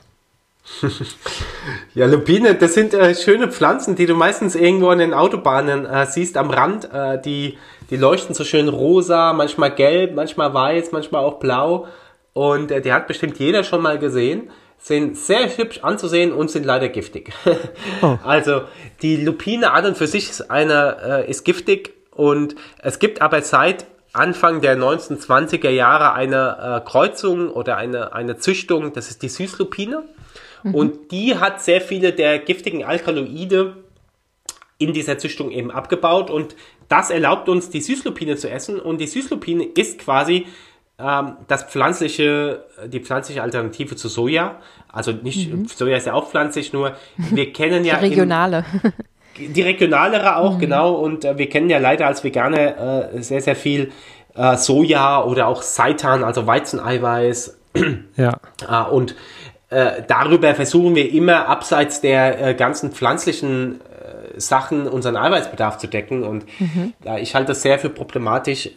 [1.95, 6.07] ja, Lupine, das sind äh, schöne Pflanzen, die du meistens irgendwo an den Autobahnen äh,
[6.07, 6.93] siehst am Rand.
[6.93, 7.59] Äh, die,
[7.91, 11.87] die leuchten so schön rosa, manchmal gelb, manchmal weiß, manchmal auch blau.
[12.33, 14.51] Und äh, die hat bestimmt jeder schon mal gesehen.
[14.79, 17.33] Sind sehr hübsch anzusehen und sind leider giftig.
[18.03, 18.19] oh.
[18.25, 18.63] Also
[19.03, 23.43] die Lupine an und für sich ist, eine, äh, ist giftig, und es gibt aber
[23.43, 29.29] seit Anfang der 1920er Jahre eine äh, Kreuzung oder eine, eine Züchtung, das ist die
[29.29, 30.05] Süßlupine.
[30.63, 30.75] Mhm.
[30.75, 33.77] Und die hat sehr viele der giftigen Alkaloide
[34.79, 36.55] in dieser Züchtung eben abgebaut und
[36.89, 40.47] das erlaubt uns, die Süßlupine zu essen und die Süßlupine ist quasi
[40.99, 44.61] ähm, das pflanzliche, die pflanzliche Alternative zu Soja.
[44.89, 45.67] Also nicht, mhm.
[45.67, 47.99] Soja ist ja auch pflanzlich, nur wir kennen ja.
[47.99, 48.65] Die regionale.
[48.83, 48.93] Im,
[49.39, 50.61] die regionalere auch, mhm.
[50.61, 50.95] genau.
[50.95, 53.93] Und äh, wir kennen ja leider als Veganer äh, sehr, sehr viel
[54.35, 57.59] äh, Soja oder auch Seitan, also Weizeneiweiß.
[58.17, 58.39] Ja.
[58.67, 59.15] Äh, und
[59.69, 63.81] äh, darüber versuchen wir immer abseits der äh, ganzen pflanzlichen
[64.39, 66.23] Sachen unseren Arbeitsbedarf zu decken.
[66.23, 66.95] Und mhm.
[67.21, 68.71] ich halte das sehr für problematisch,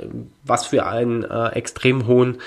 [0.43, 2.39] was für einen äh, extrem hohen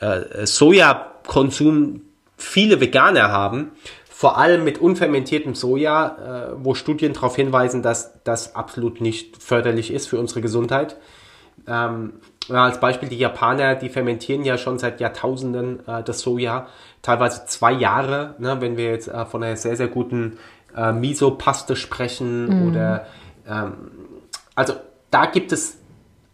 [0.00, 2.02] äh, Sojakonsum
[2.36, 3.72] viele Veganer haben.
[4.16, 9.92] Vor allem mit unfermentiertem Soja, äh, wo Studien darauf hinweisen, dass das absolut nicht förderlich
[9.92, 10.96] ist für unsere Gesundheit.
[11.66, 12.12] Ähm,
[12.48, 16.68] als Beispiel die Japaner, die fermentieren ja schon seit Jahrtausenden äh, das Soja,
[17.02, 20.38] teilweise zwei Jahre, ne, wenn wir jetzt äh, von einer sehr, sehr guten
[20.76, 22.68] äh, Miso-Paste sprechen mhm.
[22.68, 23.06] oder
[23.48, 23.72] ähm,
[24.54, 24.74] also
[25.10, 25.78] da gibt es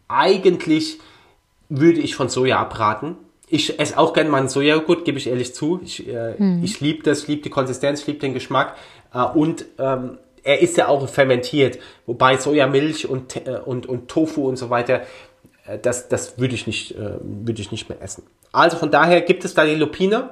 [0.06, 1.00] eigentlich,
[1.70, 3.16] würde ich von Soja abraten.
[3.52, 5.80] Ich esse auch gerne meinen Sojajoghurt, gebe ich ehrlich zu.
[5.84, 6.62] Ich, äh, mhm.
[6.62, 8.76] ich liebe das, liebe die Konsistenz, liebe den Geschmack
[9.12, 14.48] äh, und ähm, er ist ja auch fermentiert, wobei Sojamilch und, äh, und, und Tofu
[14.48, 15.02] und so weiter,
[15.66, 18.22] äh, das, das würde ich, nicht, äh, würde ich nicht mehr essen.
[18.52, 20.30] Also von daher gibt es da die Lupine,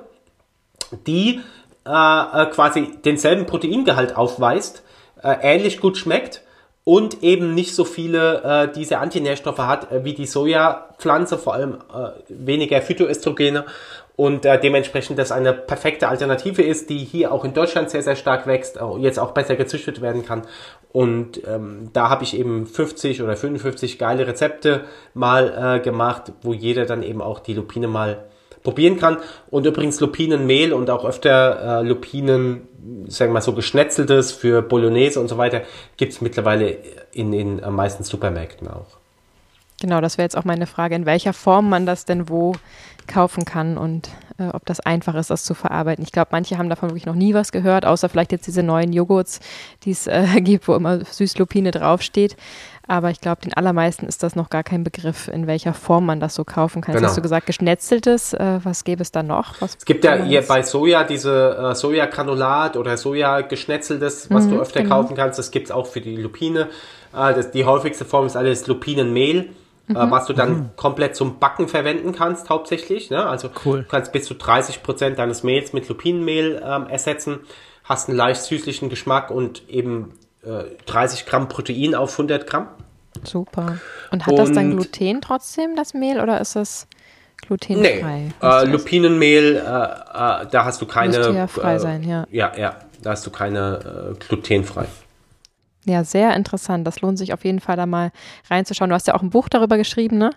[1.07, 1.40] die
[1.87, 4.83] äh, äh, quasi denselben Proteingehalt aufweist,
[5.22, 6.42] äh, ähnlich gut schmeckt
[6.88, 11.74] und eben nicht so viele äh, diese Antinährstoffe hat äh, wie die Sojapflanze, vor allem
[11.74, 13.66] äh, weniger Phytoestrogene
[14.16, 18.16] und äh, dementsprechend das eine perfekte Alternative ist, die hier auch in Deutschland sehr, sehr
[18.16, 20.46] stark wächst, äh, jetzt auch besser gezüchtet werden kann.
[20.90, 26.55] Und ähm, da habe ich eben 50 oder 55 geile Rezepte mal äh, gemacht, wo
[26.55, 28.24] jeder dann eben auch die Lupine mal
[28.68, 29.16] probieren kann.
[29.48, 32.68] Und übrigens Lupinenmehl und auch öfter äh, Lupinen,
[33.09, 35.62] sagen wir mal so geschnetzeltes für Bolognese und so weiter,
[35.96, 36.76] gibt es mittlerweile
[37.12, 38.98] in den äh, meisten Supermärkten auch.
[39.81, 42.57] Genau, das wäre jetzt auch meine Frage, in welcher Form man das denn wo
[43.07, 46.05] kaufen kann und äh, ob das einfach ist, das zu verarbeiten.
[46.05, 48.92] Ich glaube, manche haben davon wirklich noch nie was gehört, außer vielleicht jetzt diese neuen
[48.92, 49.40] Joghurts,
[49.85, 52.37] die es äh, gibt, wo immer Süßlupine draufsteht.
[52.90, 56.20] Aber ich glaube, den allermeisten ist das noch gar kein Begriff, in welcher Form man
[56.20, 56.94] das so kaufen kann.
[56.94, 57.03] Genau.
[57.03, 58.33] Jetzt hast du gesagt, geschnetzeltes.
[58.33, 59.61] Äh, was gäbe es da noch?
[59.61, 64.61] Was es gibt ja hier bei Soja diese äh, Sojagranulat oder Soja-geschnetzeltes, was mhm, du
[64.61, 65.03] öfter genau.
[65.03, 65.38] kaufen kannst.
[65.38, 66.68] Das gibt es auch für die Lupine.
[67.14, 69.51] Äh, das, die häufigste Form ist alles Lupinenmehl.
[69.88, 70.11] Äh, mhm.
[70.11, 70.70] was du dann mhm.
[70.77, 73.11] komplett zum Backen verwenden kannst, hauptsächlich.
[73.11, 73.24] Ne?
[73.24, 73.83] Also cool.
[73.83, 77.40] du kannst bis zu 30 Prozent deines Mehls mit Lupinenmehl ähm, ersetzen,
[77.85, 80.12] hast einen leicht süßlichen Geschmack und eben
[80.87, 82.68] 30 äh, Gramm Protein auf 100 Gramm.
[83.24, 83.79] Super.
[84.11, 86.87] Und hat und, das dann Gluten trotzdem, das Mehl, oder ist das
[87.46, 88.33] glutenfrei?
[88.40, 91.16] Nee, äh, Lupinenmehl, äh, äh, da hast du keine.
[91.16, 92.27] Müsste ja frei äh, sein, ja.
[92.31, 94.87] Ja, ja, da hast du keine äh, glutenfrei.
[95.88, 96.87] Ja, sehr interessant.
[96.87, 98.12] Das lohnt sich auf jeden Fall da mal
[98.48, 98.90] reinzuschauen.
[98.90, 100.31] Du hast ja auch ein Buch darüber geschrieben, ne?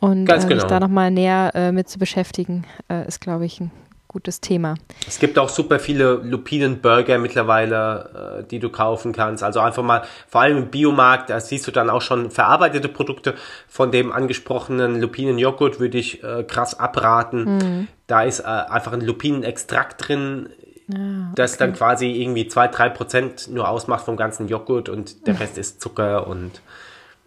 [0.00, 0.60] Und Ganz genau.
[0.60, 2.64] sich da nochmal näher mit zu beschäftigen,
[3.06, 3.70] ist, glaube ich, ein
[4.10, 4.74] gutes Thema.
[5.06, 9.44] Es gibt auch super viele Lupinenburger mittlerweile, äh, die du kaufen kannst.
[9.44, 13.34] Also einfach mal, vor allem im Biomarkt, da siehst du dann auch schon verarbeitete Produkte.
[13.68, 17.44] Von dem angesprochenen Lupinenjoghurt würde ich äh, krass abraten.
[17.44, 17.88] Mhm.
[18.08, 20.48] Da ist äh, einfach ein Lupinenextrakt drin,
[20.94, 21.32] ah, okay.
[21.36, 26.26] das dann quasi irgendwie 2-3% nur ausmacht vom ganzen Joghurt und der Rest ist Zucker
[26.26, 26.62] und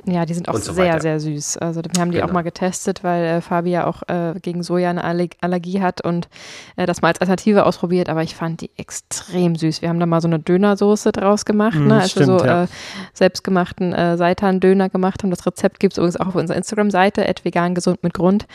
[0.05, 1.01] ja, die sind auch so sehr, weiter.
[1.01, 1.57] sehr süß.
[1.57, 2.29] Also wir haben die genau.
[2.29, 6.27] auch mal getestet, weil äh, Fabi ja auch äh, gegen Soja eine Allergie hat und
[6.75, 9.81] äh, das mal als Alternative ausprobiert, aber ich fand die extrem süß.
[9.81, 12.01] Wir haben da mal so eine Dönersoße draus gemacht, mm, ne?
[12.01, 12.63] als stimmt, wir so ja.
[12.63, 12.67] Äh,
[13.13, 15.29] selbstgemachten äh, Seitan-Döner gemacht haben.
[15.29, 18.45] Das Rezept gibt es übrigens auch auf unserer Instagram-Seite, vegan gesund mit Grund.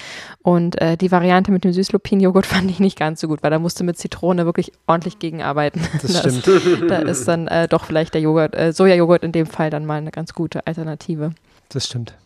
[0.43, 3.59] Und äh, die Variante mit dem Süßlupin-Joghurt fand ich nicht ganz so gut, weil da
[3.59, 5.81] musste mit Zitrone wirklich ordentlich gegenarbeiten.
[6.03, 6.91] Das, das stimmt.
[6.91, 10.35] da ist dann doch vielleicht der Joghurt, Sojajoghurt in dem Fall dann mal eine ganz
[10.35, 11.33] gute Alternative.
[11.69, 12.17] Das stimmt.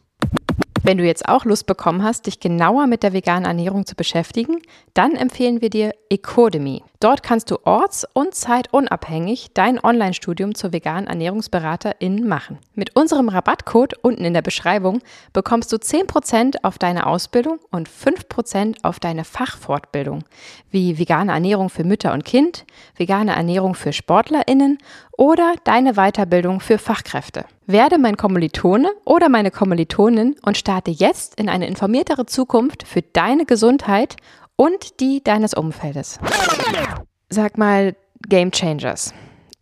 [0.84, 4.58] Wenn du jetzt auch Lust bekommen hast, dich genauer mit der veganen Ernährung zu beschäftigen,
[4.94, 6.82] dann empfehlen wir dir Ecodemy.
[7.02, 12.58] Dort kannst du orts- und zeitunabhängig dein Online-Studium zur veganen Ernährungsberaterin machen.
[12.76, 15.00] Mit unserem Rabattcode unten in der Beschreibung
[15.32, 20.22] bekommst du 10% auf deine Ausbildung und 5% auf deine Fachfortbildung,
[20.70, 22.64] wie vegane Ernährung für Mütter und Kind,
[22.96, 24.78] vegane Ernährung für SportlerInnen
[25.18, 27.46] oder deine Weiterbildung für Fachkräfte.
[27.66, 33.44] Werde mein Kommilitone oder meine Kommilitonin und starte jetzt in eine informiertere Zukunft für deine
[33.44, 34.16] Gesundheit
[34.56, 36.18] und die deines Umfeldes.
[37.28, 37.94] Sag mal,
[38.28, 39.12] Game Changers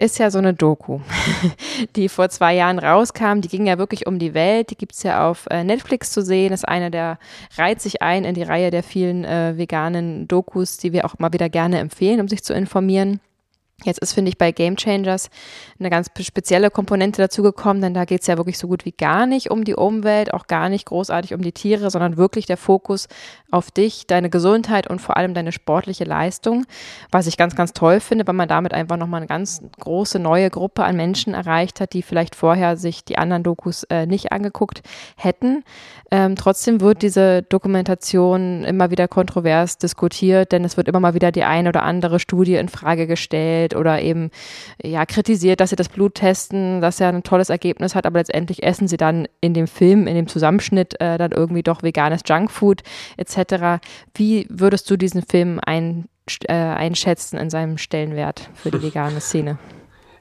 [0.00, 1.00] ist ja so eine Doku,
[1.96, 3.40] die vor zwei Jahren rauskam.
[3.40, 4.70] Die ging ja wirklich um die Welt.
[4.70, 6.52] Die gibt es ja auf äh, Netflix zu sehen.
[6.52, 7.18] Ist eine der,
[7.56, 11.32] reiht sich ein in die Reihe der vielen äh, veganen Dokus, die wir auch mal
[11.32, 13.20] wieder gerne empfehlen, um sich zu informieren.
[13.84, 15.30] Jetzt ist, finde ich, bei Game Changers
[15.78, 19.26] eine ganz spezielle Komponente dazugekommen, denn da geht es ja wirklich so gut wie gar
[19.26, 23.08] nicht um die Umwelt, auch gar nicht großartig um die Tiere, sondern wirklich der Fokus
[23.50, 26.66] auf dich, deine Gesundheit und vor allem deine sportliche Leistung,
[27.10, 30.50] was ich ganz, ganz toll finde, weil man damit einfach nochmal eine ganz große neue
[30.50, 34.82] Gruppe an Menschen erreicht hat, die vielleicht vorher sich die anderen Dokus äh, nicht angeguckt
[35.16, 35.64] hätten.
[36.10, 41.32] Ähm, trotzdem wird diese Dokumentation immer wieder kontrovers diskutiert, denn es wird immer mal wieder
[41.32, 44.30] die eine oder andere Studie in Frage gestellt oder eben
[44.82, 48.62] ja kritisiert, dass sie das Blut testen, dass er ein tolles Ergebnis hat, aber letztendlich
[48.62, 52.82] essen sie dann in dem Film, in dem Zusammenschnitt äh, dann irgendwie doch veganes Junkfood
[53.16, 53.82] etc.
[54.14, 56.06] Wie würdest du diesen Film ein,
[56.44, 59.58] äh, einschätzen in seinem Stellenwert für die vegane Szene?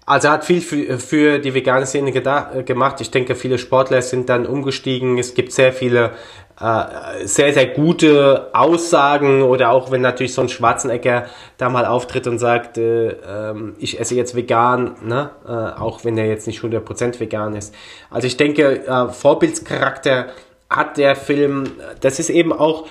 [0.10, 3.00] Also er hat viel für, für die vegane Szene gedacht, gemacht.
[3.00, 5.20] Ich denke, viele Sportler sind dann umgestiegen.
[5.20, 6.14] Es gibt sehr viele
[6.62, 11.26] äh, sehr, sehr gute Aussagen oder auch wenn natürlich so ein Schwarzenegger
[11.58, 15.30] da mal auftritt und sagt, äh, äh, ich esse jetzt vegan, ne?
[15.48, 17.74] Äh, auch wenn er jetzt nicht 100% vegan ist.
[18.10, 20.28] Also ich denke, äh, Vorbildscharakter
[20.70, 22.88] hat der Film, das ist eben auch,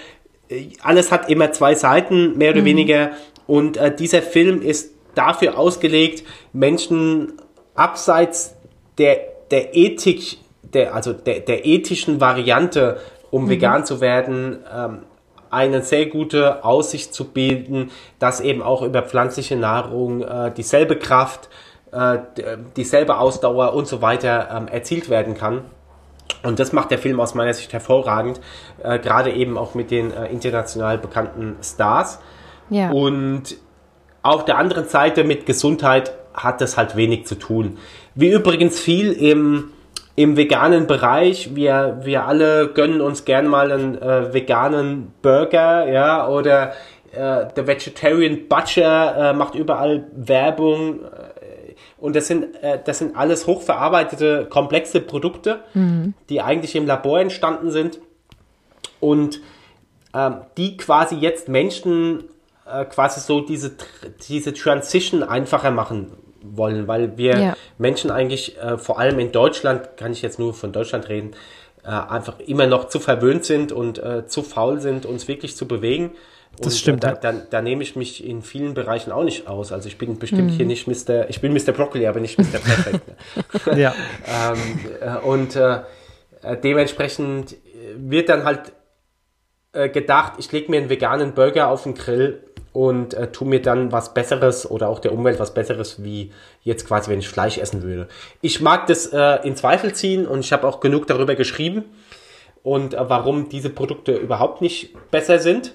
[0.49, 2.67] äh, alles hat immer zwei Seiten, mehr oder mhm.
[2.67, 3.11] weniger.
[3.47, 7.35] Und äh, dieser Film ist dafür ausgelegt, Menschen
[7.75, 8.55] abseits
[8.99, 9.19] der,
[9.51, 13.51] der Ethik, der, also der, der ethischen Variante, um mhm.
[13.51, 14.99] vegan zu werden, ähm,
[15.51, 21.49] eine sehr gute Aussicht zu bilden, dass eben auch über pflanzliche Nahrung äh, dieselbe Kraft,
[21.93, 22.19] äh,
[22.77, 25.63] dieselbe Ausdauer und so weiter ähm, erzielt werden kann.
[26.43, 28.41] Und das macht der Film aus meiner Sicht hervorragend,
[28.83, 32.21] äh, gerade eben auch mit den äh, international bekannten Stars.
[32.71, 32.91] Ja.
[32.91, 33.57] Und
[34.23, 37.79] auf der anderen Seite mit Gesundheit hat das halt wenig zu tun.
[38.15, 39.73] Wie übrigens viel im,
[40.19, 41.55] im veganen Bereich.
[41.55, 46.73] Wir, wir alle gönnen uns gern mal einen äh, veganen Burger, ja, oder
[47.13, 51.05] äh, der Vegetarian Butcher äh, macht überall Werbung.
[51.05, 56.15] Äh, und das sind, äh, das sind alles hochverarbeitete, komplexe Produkte, mhm.
[56.29, 58.01] die eigentlich im Labor entstanden sind
[58.99, 59.41] und
[60.15, 62.25] ähm, die quasi jetzt Menschen
[62.67, 63.77] äh, quasi so diese,
[64.29, 66.11] diese Transition einfacher machen
[66.57, 67.57] wollen, weil wir ja.
[67.79, 71.33] Menschen eigentlich, äh, vor allem in Deutschland, kann ich jetzt nur von Deutschland reden,
[71.85, 75.67] äh, einfach immer noch zu verwöhnt sind und äh, zu faul sind, uns wirklich zu
[75.67, 76.11] bewegen.
[76.53, 77.05] Und das stimmt.
[77.05, 79.71] Da, da, da, nehme ich mich in vielen Bereichen auch nicht aus.
[79.71, 80.57] Also ich bin bestimmt mhm.
[80.57, 81.29] hier nicht Mr.
[81.31, 81.73] Ich bin Mr.
[81.73, 82.59] Broccoli, aber nicht Mr.
[82.59, 83.01] Perfect.
[83.77, 83.95] ja.
[84.27, 85.81] ähm, äh, und äh,
[86.63, 87.57] dementsprechend
[87.97, 88.73] wird dann halt
[89.87, 93.93] gedacht, ich lege mir einen veganen Burger auf den Grill und äh, tu mir dann
[93.93, 97.83] was Besseres oder auch der Umwelt was Besseres, wie jetzt quasi, wenn ich Fleisch essen
[97.83, 98.09] würde.
[98.41, 101.85] Ich mag das äh, in Zweifel ziehen und ich habe auch genug darüber geschrieben
[102.63, 105.75] und äh, warum diese Produkte überhaupt nicht besser sind.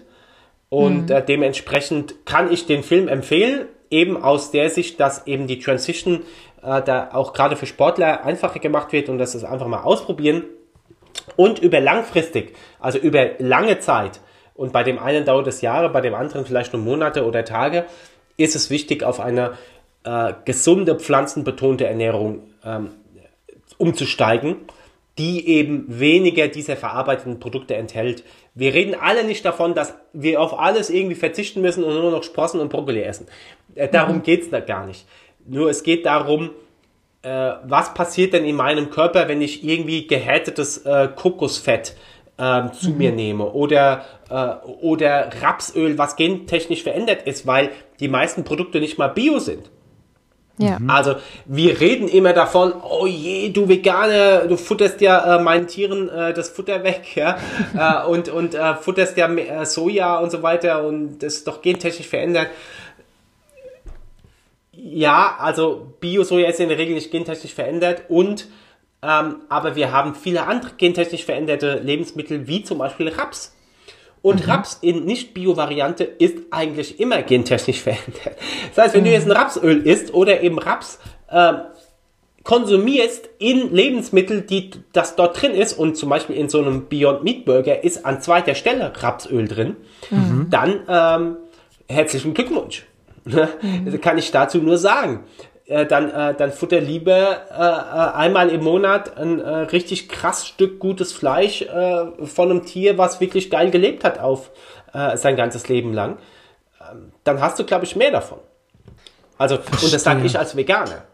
[0.70, 1.16] Und mhm.
[1.16, 6.22] äh, dementsprechend kann ich den Film empfehlen, eben aus der Sicht, dass eben die Transition
[6.64, 10.44] äh, da auch gerade für Sportler einfacher gemacht wird und dass es einfach mal ausprobieren
[11.36, 14.20] und über langfristig, also über lange Zeit
[14.56, 17.86] und bei dem einen dauert es Jahre, bei dem anderen vielleicht nur Monate oder Tage,
[18.38, 19.58] ist es wichtig, auf eine
[20.04, 22.92] äh, gesunde, pflanzenbetonte Ernährung ähm,
[23.78, 24.58] umzusteigen,
[25.18, 28.24] die eben weniger dieser verarbeiteten Produkte enthält.
[28.56, 32.24] Wir reden alle nicht davon, dass wir auf alles irgendwie verzichten müssen und nur noch
[32.24, 33.28] Sprossen und Brokkoli essen.
[33.76, 34.24] Äh, darum mhm.
[34.24, 35.06] geht's da gar nicht.
[35.46, 36.52] Nur es geht darum,
[37.24, 41.96] äh, was passiert denn in meinem Körper, wenn ich irgendwie gehärtetes äh, Kokosfett
[42.38, 42.98] ähm, zu mhm.
[42.98, 48.98] mir nehme oder, äh, oder Rapsöl, was gentechnisch verändert ist, weil die meisten Produkte nicht
[48.98, 49.70] mal bio sind.
[50.58, 50.78] Ja.
[50.80, 50.90] Mhm.
[50.90, 56.10] Also wir reden immer davon, oh je, du Veganer, du futterst ja äh, meinen Tieren
[56.10, 57.38] äh, das Futter weg, ja,
[58.04, 61.62] äh, und, und äh, futterst ja äh, Soja und so weiter und das ist doch
[61.62, 62.50] gentechnisch verändert.
[64.76, 68.48] Ja, also Bio-Soja ist in der Regel nicht gentechnisch verändert und
[69.04, 73.56] ähm, aber wir haben viele andere gentechnisch veränderte Lebensmittel, wie zum Beispiel Raps.
[74.22, 74.52] Und mhm.
[74.52, 78.38] Raps in Nicht-Bio-Variante ist eigentlich immer gentechnisch verändert.
[78.74, 79.08] Das heißt, wenn mhm.
[79.08, 81.54] du jetzt ein Rapsöl isst oder eben Raps äh,
[82.44, 87.24] konsumierst in Lebensmittel, die das dort drin ist, und zum Beispiel in so einem Beyond
[87.24, 89.76] Meat Burger ist an zweiter Stelle Rapsöl drin,
[90.10, 90.48] mhm.
[90.50, 91.38] dann ähm,
[91.90, 92.86] herzlichen Glückwunsch.
[93.26, 94.02] Mhm.
[94.02, 95.24] Kann ich dazu nur sagen.
[95.66, 100.46] Äh, dann, äh, dann futter lieber äh, äh, einmal im Monat ein äh, richtig krass
[100.46, 104.52] Stück gutes Fleisch äh, von einem Tier, was wirklich geil gelebt hat auf
[104.94, 106.18] äh, sein ganzes Leben lang.
[106.82, 108.40] Ähm, dann hast du, glaube ich, mehr davon.
[109.38, 109.88] Also, Verstehe.
[109.88, 111.06] und das sage ich als Veganer.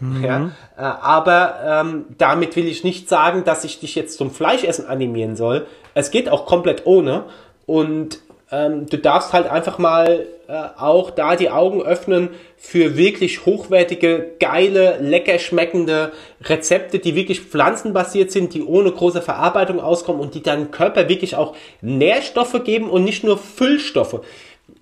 [0.00, 0.24] Mhm.
[0.24, 4.86] Ja, äh, aber ähm, damit will ich nicht sagen, dass ich dich jetzt zum Fleischessen
[4.86, 5.66] animieren soll.
[5.94, 7.26] Es geht auch komplett ohne.
[7.66, 8.18] Und
[8.54, 14.32] ähm, du darfst halt einfach mal äh, auch da die Augen öffnen für wirklich hochwertige,
[14.38, 20.42] geile, lecker schmeckende Rezepte, die wirklich pflanzenbasiert sind, die ohne große Verarbeitung auskommen und die
[20.42, 24.20] deinem Körper wirklich auch Nährstoffe geben und nicht nur Füllstoffe.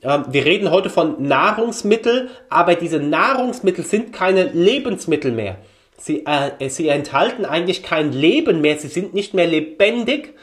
[0.02, 5.56] Ähm, wir reden heute von Nahrungsmittel, aber diese Nahrungsmittel sind keine Lebensmittel mehr.
[5.96, 10.34] Sie, äh, sie enthalten eigentlich kein Leben mehr, sie sind nicht mehr lebendig,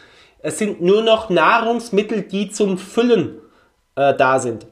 [0.42, 3.40] es sind nur noch Nahrungsmittel, die zum Füllen
[3.96, 4.66] äh, da sind.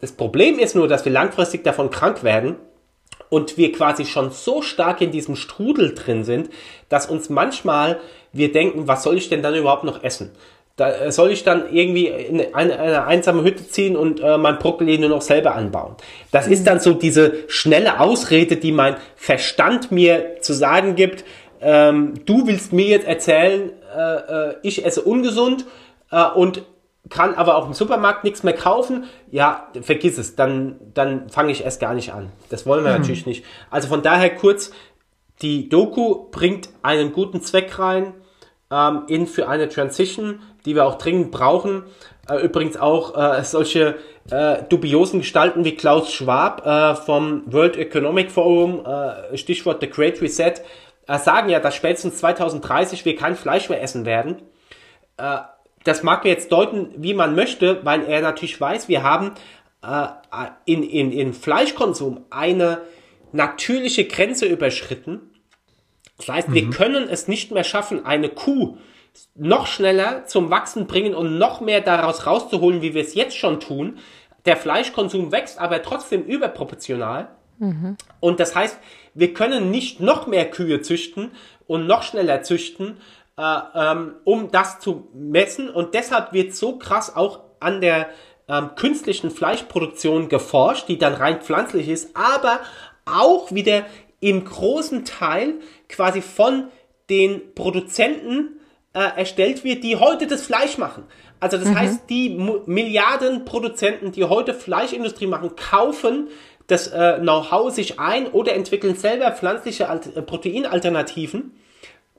[0.00, 2.56] Das Problem ist nur, dass wir langfristig davon krank werden
[3.28, 6.50] und wir quasi schon so stark in diesem Strudel drin sind,
[6.88, 8.00] dass uns manchmal
[8.32, 10.30] wir denken, was soll ich denn dann überhaupt noch essen?
[10.76, 14.58] Da äh, soll ich dann irgendwie in eine, eine einsame Hütte ziehen und äh, mein
[14.58, 15.96] Brokkoli nur noch selber anbauen.
[16.30, 21.24] Das ist dann so diese schnelle Ausrede, die mein Verstand mir zu sagen gibt,
[21.60, 25.66] ähm, du willst mir jetzt erzählen, äh, äh, ich esse ungesund
[26.10, 26.62] äh, und
[27.10, 31.64] kann aber auch im Supermarkt nichts mehr kaufen, ja, vergiss es, dann, dann fange ich
[31.64, 32.30] erst gar nicht an.
[32.48, 32.98] Das wollen wir mhm.
[32.98, 33.44] natürlich nicht.
[33.70, 34.72] Also von daher kurz,
[35.42, 38.14] die Doku bringt einen guten Zweck rein
[38.70, 41.84] ähm, in für eine Transition, die wir auch dringend brauchen.
[42.28, 43.96] Äh, übrigens auch äh, solche
[44.30, 50.22] äh, dubiosen Gestalten wie Klaus Schwab äh, vom World Economic Forum, äh, Stichwort The Great
[50.22, 50.54] Reset,
[51.18, 54.42] sagen ja, dass spätestens 2030 wir kein Fleisch mehr essen werden.
[55.16, 55.38] Äh,
[55.84, 59.32] das mag man jetzt deuten, wie man möchte, weil er natürlich weiß, wir haben
[59.82, 60.06] äh,
[60.64, 62.82] in, in, in Fleischkonsum eine
[63.32, 65.20] natürliche Grenze überschritten.
[66.18, 66.54] Das heißt, mhm.
[66.54, 68.78] wir können es nicht mehr schaffen, eine Kuh
[69.34, 73.60] noch schneller zum Wachsen bringen und noch mehr daraus rauszuholen, wie wir es jetzt schon
[73.60, 73.98] tun.
[74.46, 77.28] Der Fleischkonsum wächst aber trotzdem überproportional.
[77.58, 77.96] Mhm.
[78.20, 78.78] Und das heißt,
[79.14, 81.32] wir können nicht noch mehr Kühe züchten
[81.66, 82.98] und noch schneller züchten,
[83.38, 85.70] äh, ähm, um das zu messen.
[85.70, 88.08] Und deshalb wird so krass auch an der
[88.48, 92.60] ähm, künstlichen Fleischproduktion geforscht, die dann rein pflanzlich ist, aber
[93.04, 93.84] auch wieder
[94.20, 95.54] im großen Teil
[95.88, 96.68] quasi von
[97.10, 98.60] den Produzenten
[98.94, 101.04] äh, erstellt wird, die heute das Fleisch machen.
[101.40, 101.78] Also das mhm.
[101.78, 102.30] heißt, die
[102.66, 106.28] Milliarden Produzenten, die heute Fleischindustrie machen, kaufen
[106.66, 111.52] das äh, Know-how sich ein oder entwickeln selber pflanzliche Alt äh, Proteinalternativen,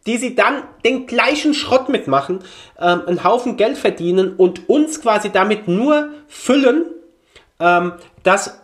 [0.06, 2.40] die sie dann den gleichen Schrott mitmachen,
[2.80, 6.86] ähm, einen Haufen Geld verdienen und uns quasi damit nur füllen.
[7.60, 8.62] Ähm, das,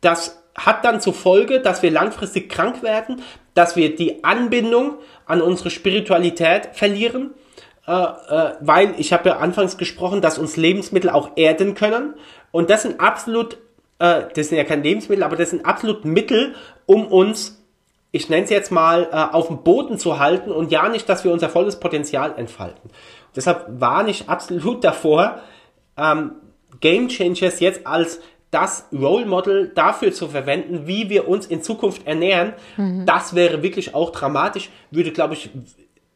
[0.00, 3.22] das hat dann zur Folge, dass wir langfristig krank werden,
[3.54, 4.94] dass wir die Anbindung
[5.26, 7.34] an unsere Spiritualität verlieren,
[7.86, 12.14] äh, äh, weil ich habe ja anfangs gesprochen, dass uns Lebensmittel auch erden können
[12.52, 13.58] und das sind absolut
[14.00, 16.54] äh, das sind ja kein Lebensmittel, aber das sind absolut Mittel,
[16.86, 17.62] um uns,
[18.10, 21.22] ich nenne es jetzt mal, äh, auf dem Boden zu halten und ja nicht, dass
[21.22, 22.90] wir unser volles Potenzial entfalten.
[23.36, 25.40] Deshalb warne ich absolut davor,
[25.96, 26.32] ähm,
[26.80, 28.20] Game Changers jetzt als
[28.50, 32.54] das Role Model dafür zu verwenden, wie wir uns in Zukunft ernähren.
[32.76, 33.06] Mhm.
[33.06, 35.50] Das wäre wirklich auch dramatisch, würde, glaube ich,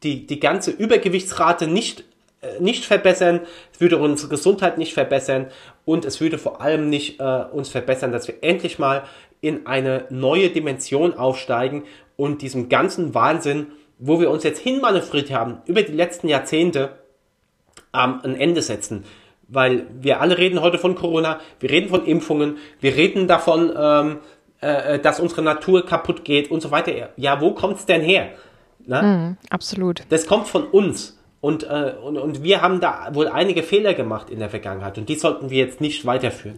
[0.03, 2.03] die, die ganze Übergewichtsrate nicht
[2.41, 5.47] äh, nicht verbessern, es würde unsere Gesundheit nicht verbessern
[5.85, 9.03] und es würde vor allem nicht äh, uns verbessern, dass wir endlich mal
[9.41, 11.83] in eine neue Dimension aufsteigen
[12.17, 13.67] und diesem ganzen Wahnsinn,
[13.99, 16.97] wo wir uns jetzt hinmanövriert haben, über die letzten Jahrzehnte
[17.93, 19.03] ähm, ein Ende setzen.
[19.47, 24.17] Weil wir alle reden heute von Corona, wir reden von Impfungen, wir reden davon, ähm,
[24.61, 27.09] äh, dass unsere Natur kaputt geht und so weiter.
[27.15, 28.31] Ja, wo kommt's denn her?
[28.87, 30.01] Mm, absolut.
[30.09, 31.14] Das kommt von uns.
[31.45, 35.07] Und, äh, und, und wir haben da wohl einige Fehler gemacht in der Vergangenheit und
[35.09, 36.57] die sollten wir jetzt nicht weiterführen.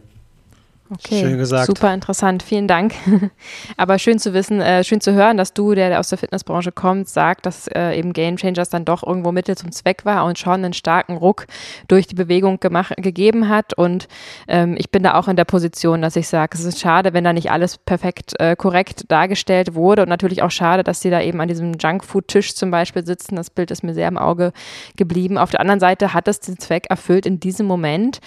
[0.89, 1.67] Okay, schön gesagt.
[1.67, 2.93] super interessant, vielen Dank.
[3.77, 6.71] Aber schön zu wissen, äh, schön zu hören, dass du, der, der aus der Fitnessbranche
[6.71, 10.39] kommt, sagt, dass äh, eben Game Changers dann doch irgendwo Mittel zum Zweck war und
[10.39, 11.47] schon einen starken Ruck
[11.87, 13.73] durch die Bewegung gemacht, gegeben hat.
[13.73, 14.07] Und
[14.47, 17.25] ähm, ich bin da auch in der Position, dass ich sage, es ist schade, wenn
[17.25, 21.21] da nicht alles perfekt äh, korrekt dargestellt wurde und natürlich auch schade, dass sie da
[21.21, 23.35] eben an diesem Junkfood-Tisch zum Beispiel sitzen.
[23.35, 24.53] Das Bild ist mir sehr im Auge
[24.95, 25.37] geblieben.
[25.37, 28.19] Auf der anderen Seite hat es den Zweck erfüllt in diesem Moment,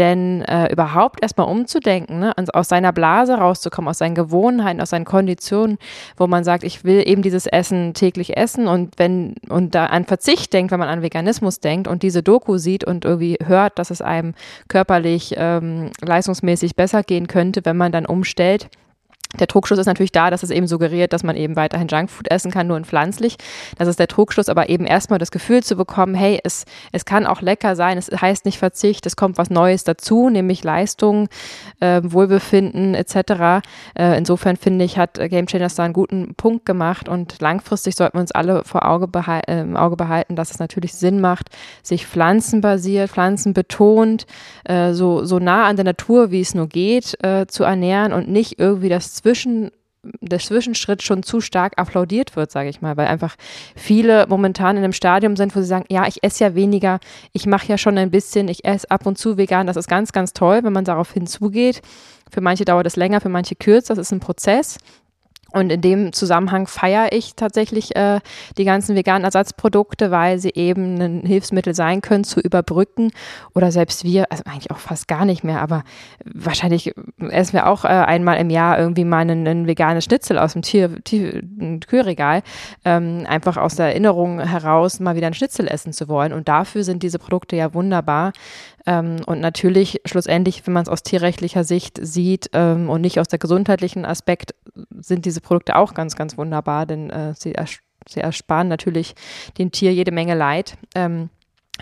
[0.00, 2.32] denn äh, überhaupt erstmal umzudenken, ne?
[2.54, 5.76] aus seiner Blase rauszukommen, aus seinen Gewohnheiten, aus seinen Konditionen,
[6.16, 10.06] wo man sagt, ich will eben dieses Essen täglich essen und wenn und da an
[10.06, 13.90] Verzicht denkt, wenn man an Veganismus denkt und diese Doku sieht und irgendwie hört, dass
[13.90, 14.32] es einem
[14.68, 18.70] körperlich ähm, leistungsmäßig besser gehen könnte, wenn man dann umstellt,
[19.38, 22.50] der Trugschluss ist natürlich da, dass es eben suggeriert, dass man eben weiterhin Junkfood essen
[22.50, 23.36] kann, nur in pflanzlich.
[23.78, 27.26] Das ist der Trugschluss, aber eben erstmal das Gefühl zu bekommen, hey, es, es kann
[27.26, 31.28] auch lecker sein, es heißt nicht Verzicht, es kommt was Neues dazu, nämlich Leistung,
[31.78, 33.62] äh, Wohlbefinden etc.
[33.94, 38.18] Äh, insofern finde ich, hat Game Changers da einen guten Punkt gemacht und langfristig sollten
[38.18, 41.50] wir uns alle vor Auge behal äh, im Auge behalten, dass es natürlich Sinn macht,
[41.84, 44.26] sich pflanzenbasiert, pflanzenbetont,
[44.64, 48.28] äh, so, so nah an der Natur, wie es nur geht, äh, zu ernähren und
[48.28, 49.70] nicht irgendwie das Zwischen
[50.02, 53.36] der Zwischenschritt schon zu stark applaudiert wird, sage ich mal, weil einfach
[53.76, 57.00] viele momentan in einem Stadium sind, wo sie sagen, ja, ich esse ja weniger,
[57.32, 59.66] ich mache ja schon ein bisschen, ich esse ab und zu vegan.
[59.66, 61.82] Das ist ganz, ganz toll, wenn man darauf hinzugeht.
[62.30, 63.94] Für manche dauert es länger, für manche kürzer.
[63.94, 64.78] Das ist ein Prozess.
[65.52, 68.20] Und in dem Zusammenhang feiere ich tatsächlich äh,
[68.56, 73.10] die ganzen veganen Ersatzprodukte, weil sie eben ein Hilfsmittel sein können, zu überbrücken.
[73.54, 75.82] Oder selbst wir, also eigentlich auch fast gar nicht mehr, aber
[76.24, 80.52] wahrscheinlich essen wir auch äh, einmal im Jahr irgendwie mal einen, einen veganes Schnitzel aus
[80.52, 81.42] dem Tier, Tier,
[81.86, 82.42] Kühlregal,
[82.84, 86.32] ähm, einfach aus der Erinnerung heraus mal wieder ein Schnitzel essen zu wollen.
[86.32, 88.32] Und dafür sind diese Produkte ja wunderbar.
[88.86, 93.28] Ähm, und natürlich schlussendlich, wenn man es aus tierrechtlicher Sicht sieht ähm, und nicht aus
[93.28, 94.54] der gesundheitlichen Aspekt,
[94.98, 97.78] sind diese Produkte auch ganz, ganz wunderbar, denn äh, sie, ers
[98.08, 99.14] sie, ersparen natürlich
[99.58, 100.78] dem Tier jede Menge Leid.
[100.94, 101.28] Ähm,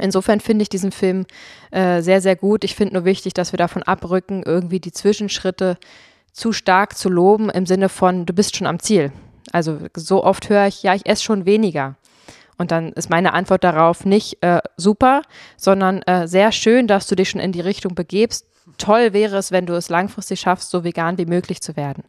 [0.01, 1.27] insofern finde ich diesen Film
[1.71, 2.65] äh, sehr, sehr gut.
[2.65, 5.79] Ich finde nur wichtig, dass wir davon abrücken, irgendwie die Zwischenschritte
[6.33, 9.13] zu stark zu loben im Sinne von, du bist schon am Ziel.
[9.53, 11.97] Also so oft höre ich, ja, ich esse schon weniger.
[12.59, 15.23] Und dann ist meine Antwort darauf nicht äh, super,
[15.57, 18.47] sondern äh, sehr schön, dass du dich schon in die Richtung begebst.
[18.77, 22.05] Toll wäre es, wenn du es langfristig schaffst, so vegan wie möglich zu werden.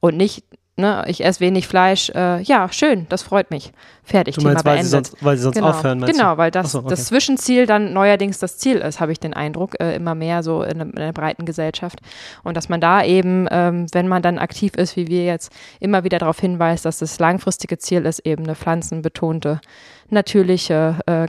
[0.00, 0.44] Und nicht
[0.76, 3.72] ne, ich esse wenig Fleisch, äh, ja, schön, das freut mich.
[4.02, 4.92] Fertig, du meinst, Thema beendet.
[4.92, 5.70] Weil sie sonst, weil sie sonst genau.
[5.70, 6.88] aufhören, meinst Genau, weil das, so, okay.
[6.90, 10.62] das Zwischenziel dann neuerdings das Ziel ist, habe ich den Eindruck, äh, immer mehr so
[10.62, 12.00] in, in, der breiten Gesellschaft.
[12.42, 16.04] Und dass man da eben, ähm, wenn man dann aktiv ist, wie wir jetzt, immer
[16.04, 19.60] wieder darauf hinweist, dass das langfristige Ziel ist, eben eine pflanzenbetonte,
[20.08, 21.28] natürliche, äh,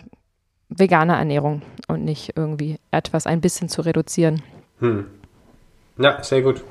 [0.69, 4.41] vegane Ernährung und nicht irgendwie etwas ein bisschen zu reduzieren.
[4.79, 5.05] Hm.
[5.97, 6.63] Ja, sehr gut.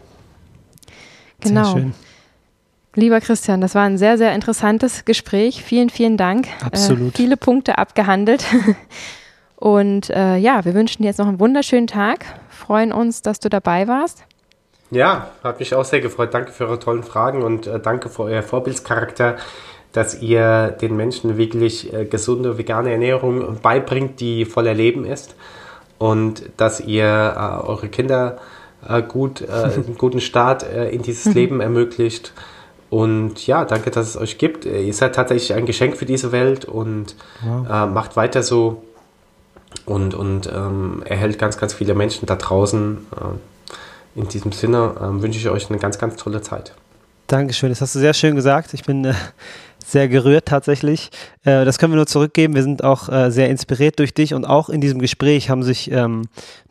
[1.41, 1.65] Genau.
[1.65, 1.95] Sehr schön.
[2.97, 5.63] Lieber Christian, das war ein sehr, sehr interessantes Gespräch.
[5.63, 6.49] Vielen, vielen Dank.
[6.65, 7.15] Absolut.
[7.15, 8.45] Äh, viele Punkte abgehandelt.
[9.57, 12.25] Und äh, ja, wir wünschen dir jetzt noch einen wunderschönen Tag.
[12.49, 14.25] Freuen uns, dass du dabei warst.
[14.91, 16.35] Ja, hat mich auch sehr gefreut.
[16.35, 19.37] Danke für eure tollen Fragen und äh, danke für euer Vorbildscharakter,
[19.93, 25.37] dass ihr den Menschen wirklich äh, gesunde vegane Ernährung beibringt, die voller Leben ist.
[25.99, 28.39] Und dass ihr äh, eure Kinder
[28.89, 32.33] äh, gut, einen guten Start in dieses Leben ermöglicht
[32.91, 34.65] und ja, danke, dass es euch gibt.
[34.67, 37.67] Ihr seid tatsächlich ein Geschenk für diese Welt und wow.
[37.69, 38.83] äh, macht weiter so
[39.87, 43.07] und, und ähm, erhält ganz, ganz viele Menschen da draußen.
[43.17, 46.75] Äh, in diesem Sinne äh, wünsche ich euch eine ganz, ganz tolle Zeit.
[47.31, 48.75] Dankeschön, das hast du sehr schön gesagt.
[48.75, 49.15] Ich bin äh,
[49.87, 51.11] sehr gerührt tatsächlich.
[51.45, 52.57] Äh, das können wir nur zurückgeben.
[52.57, 55.93] Wir sind auch äh, sehr inspiriert durch dich und auch in diesem Gespräch haben sich
[55.93, 56.23] ähm,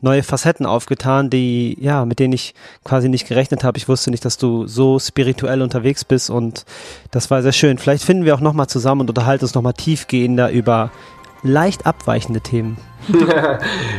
[0.02, 2.52] neue Facetten aufgetan, die ja mit denen ich
[2.84, 3.78] quasi nicht gerechnet habe.
[3.78, 6.66] Ich wusste nicht, dass du so spirituell unterwegs bist und
[7.10, 7.78] das war sehr schön.
[7.78, 10.90] Vielleicht finden wir auch noch mal zusammen und unterhalten uns noch mal tiefgehender über
[11.42, 12.76] leicht abweichende Themen.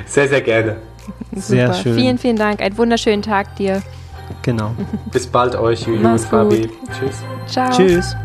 [0.05, 0.75] sehr sehr gerne.
[1.31, 1.95] Sehr schön.
[1.95, 2.61] Vielen vielen Dank.
[2.61, 3.81] Einen wunderschönen Tag dir.
[4.41, 4.71] Genau.
[5.11, 6.69] Bis bald euch, Juju und Fabi.
[6.99, 7.23] Tschüss.
[7.47, 7.71] Ciao.
[7.71, 8.15] Tschüss.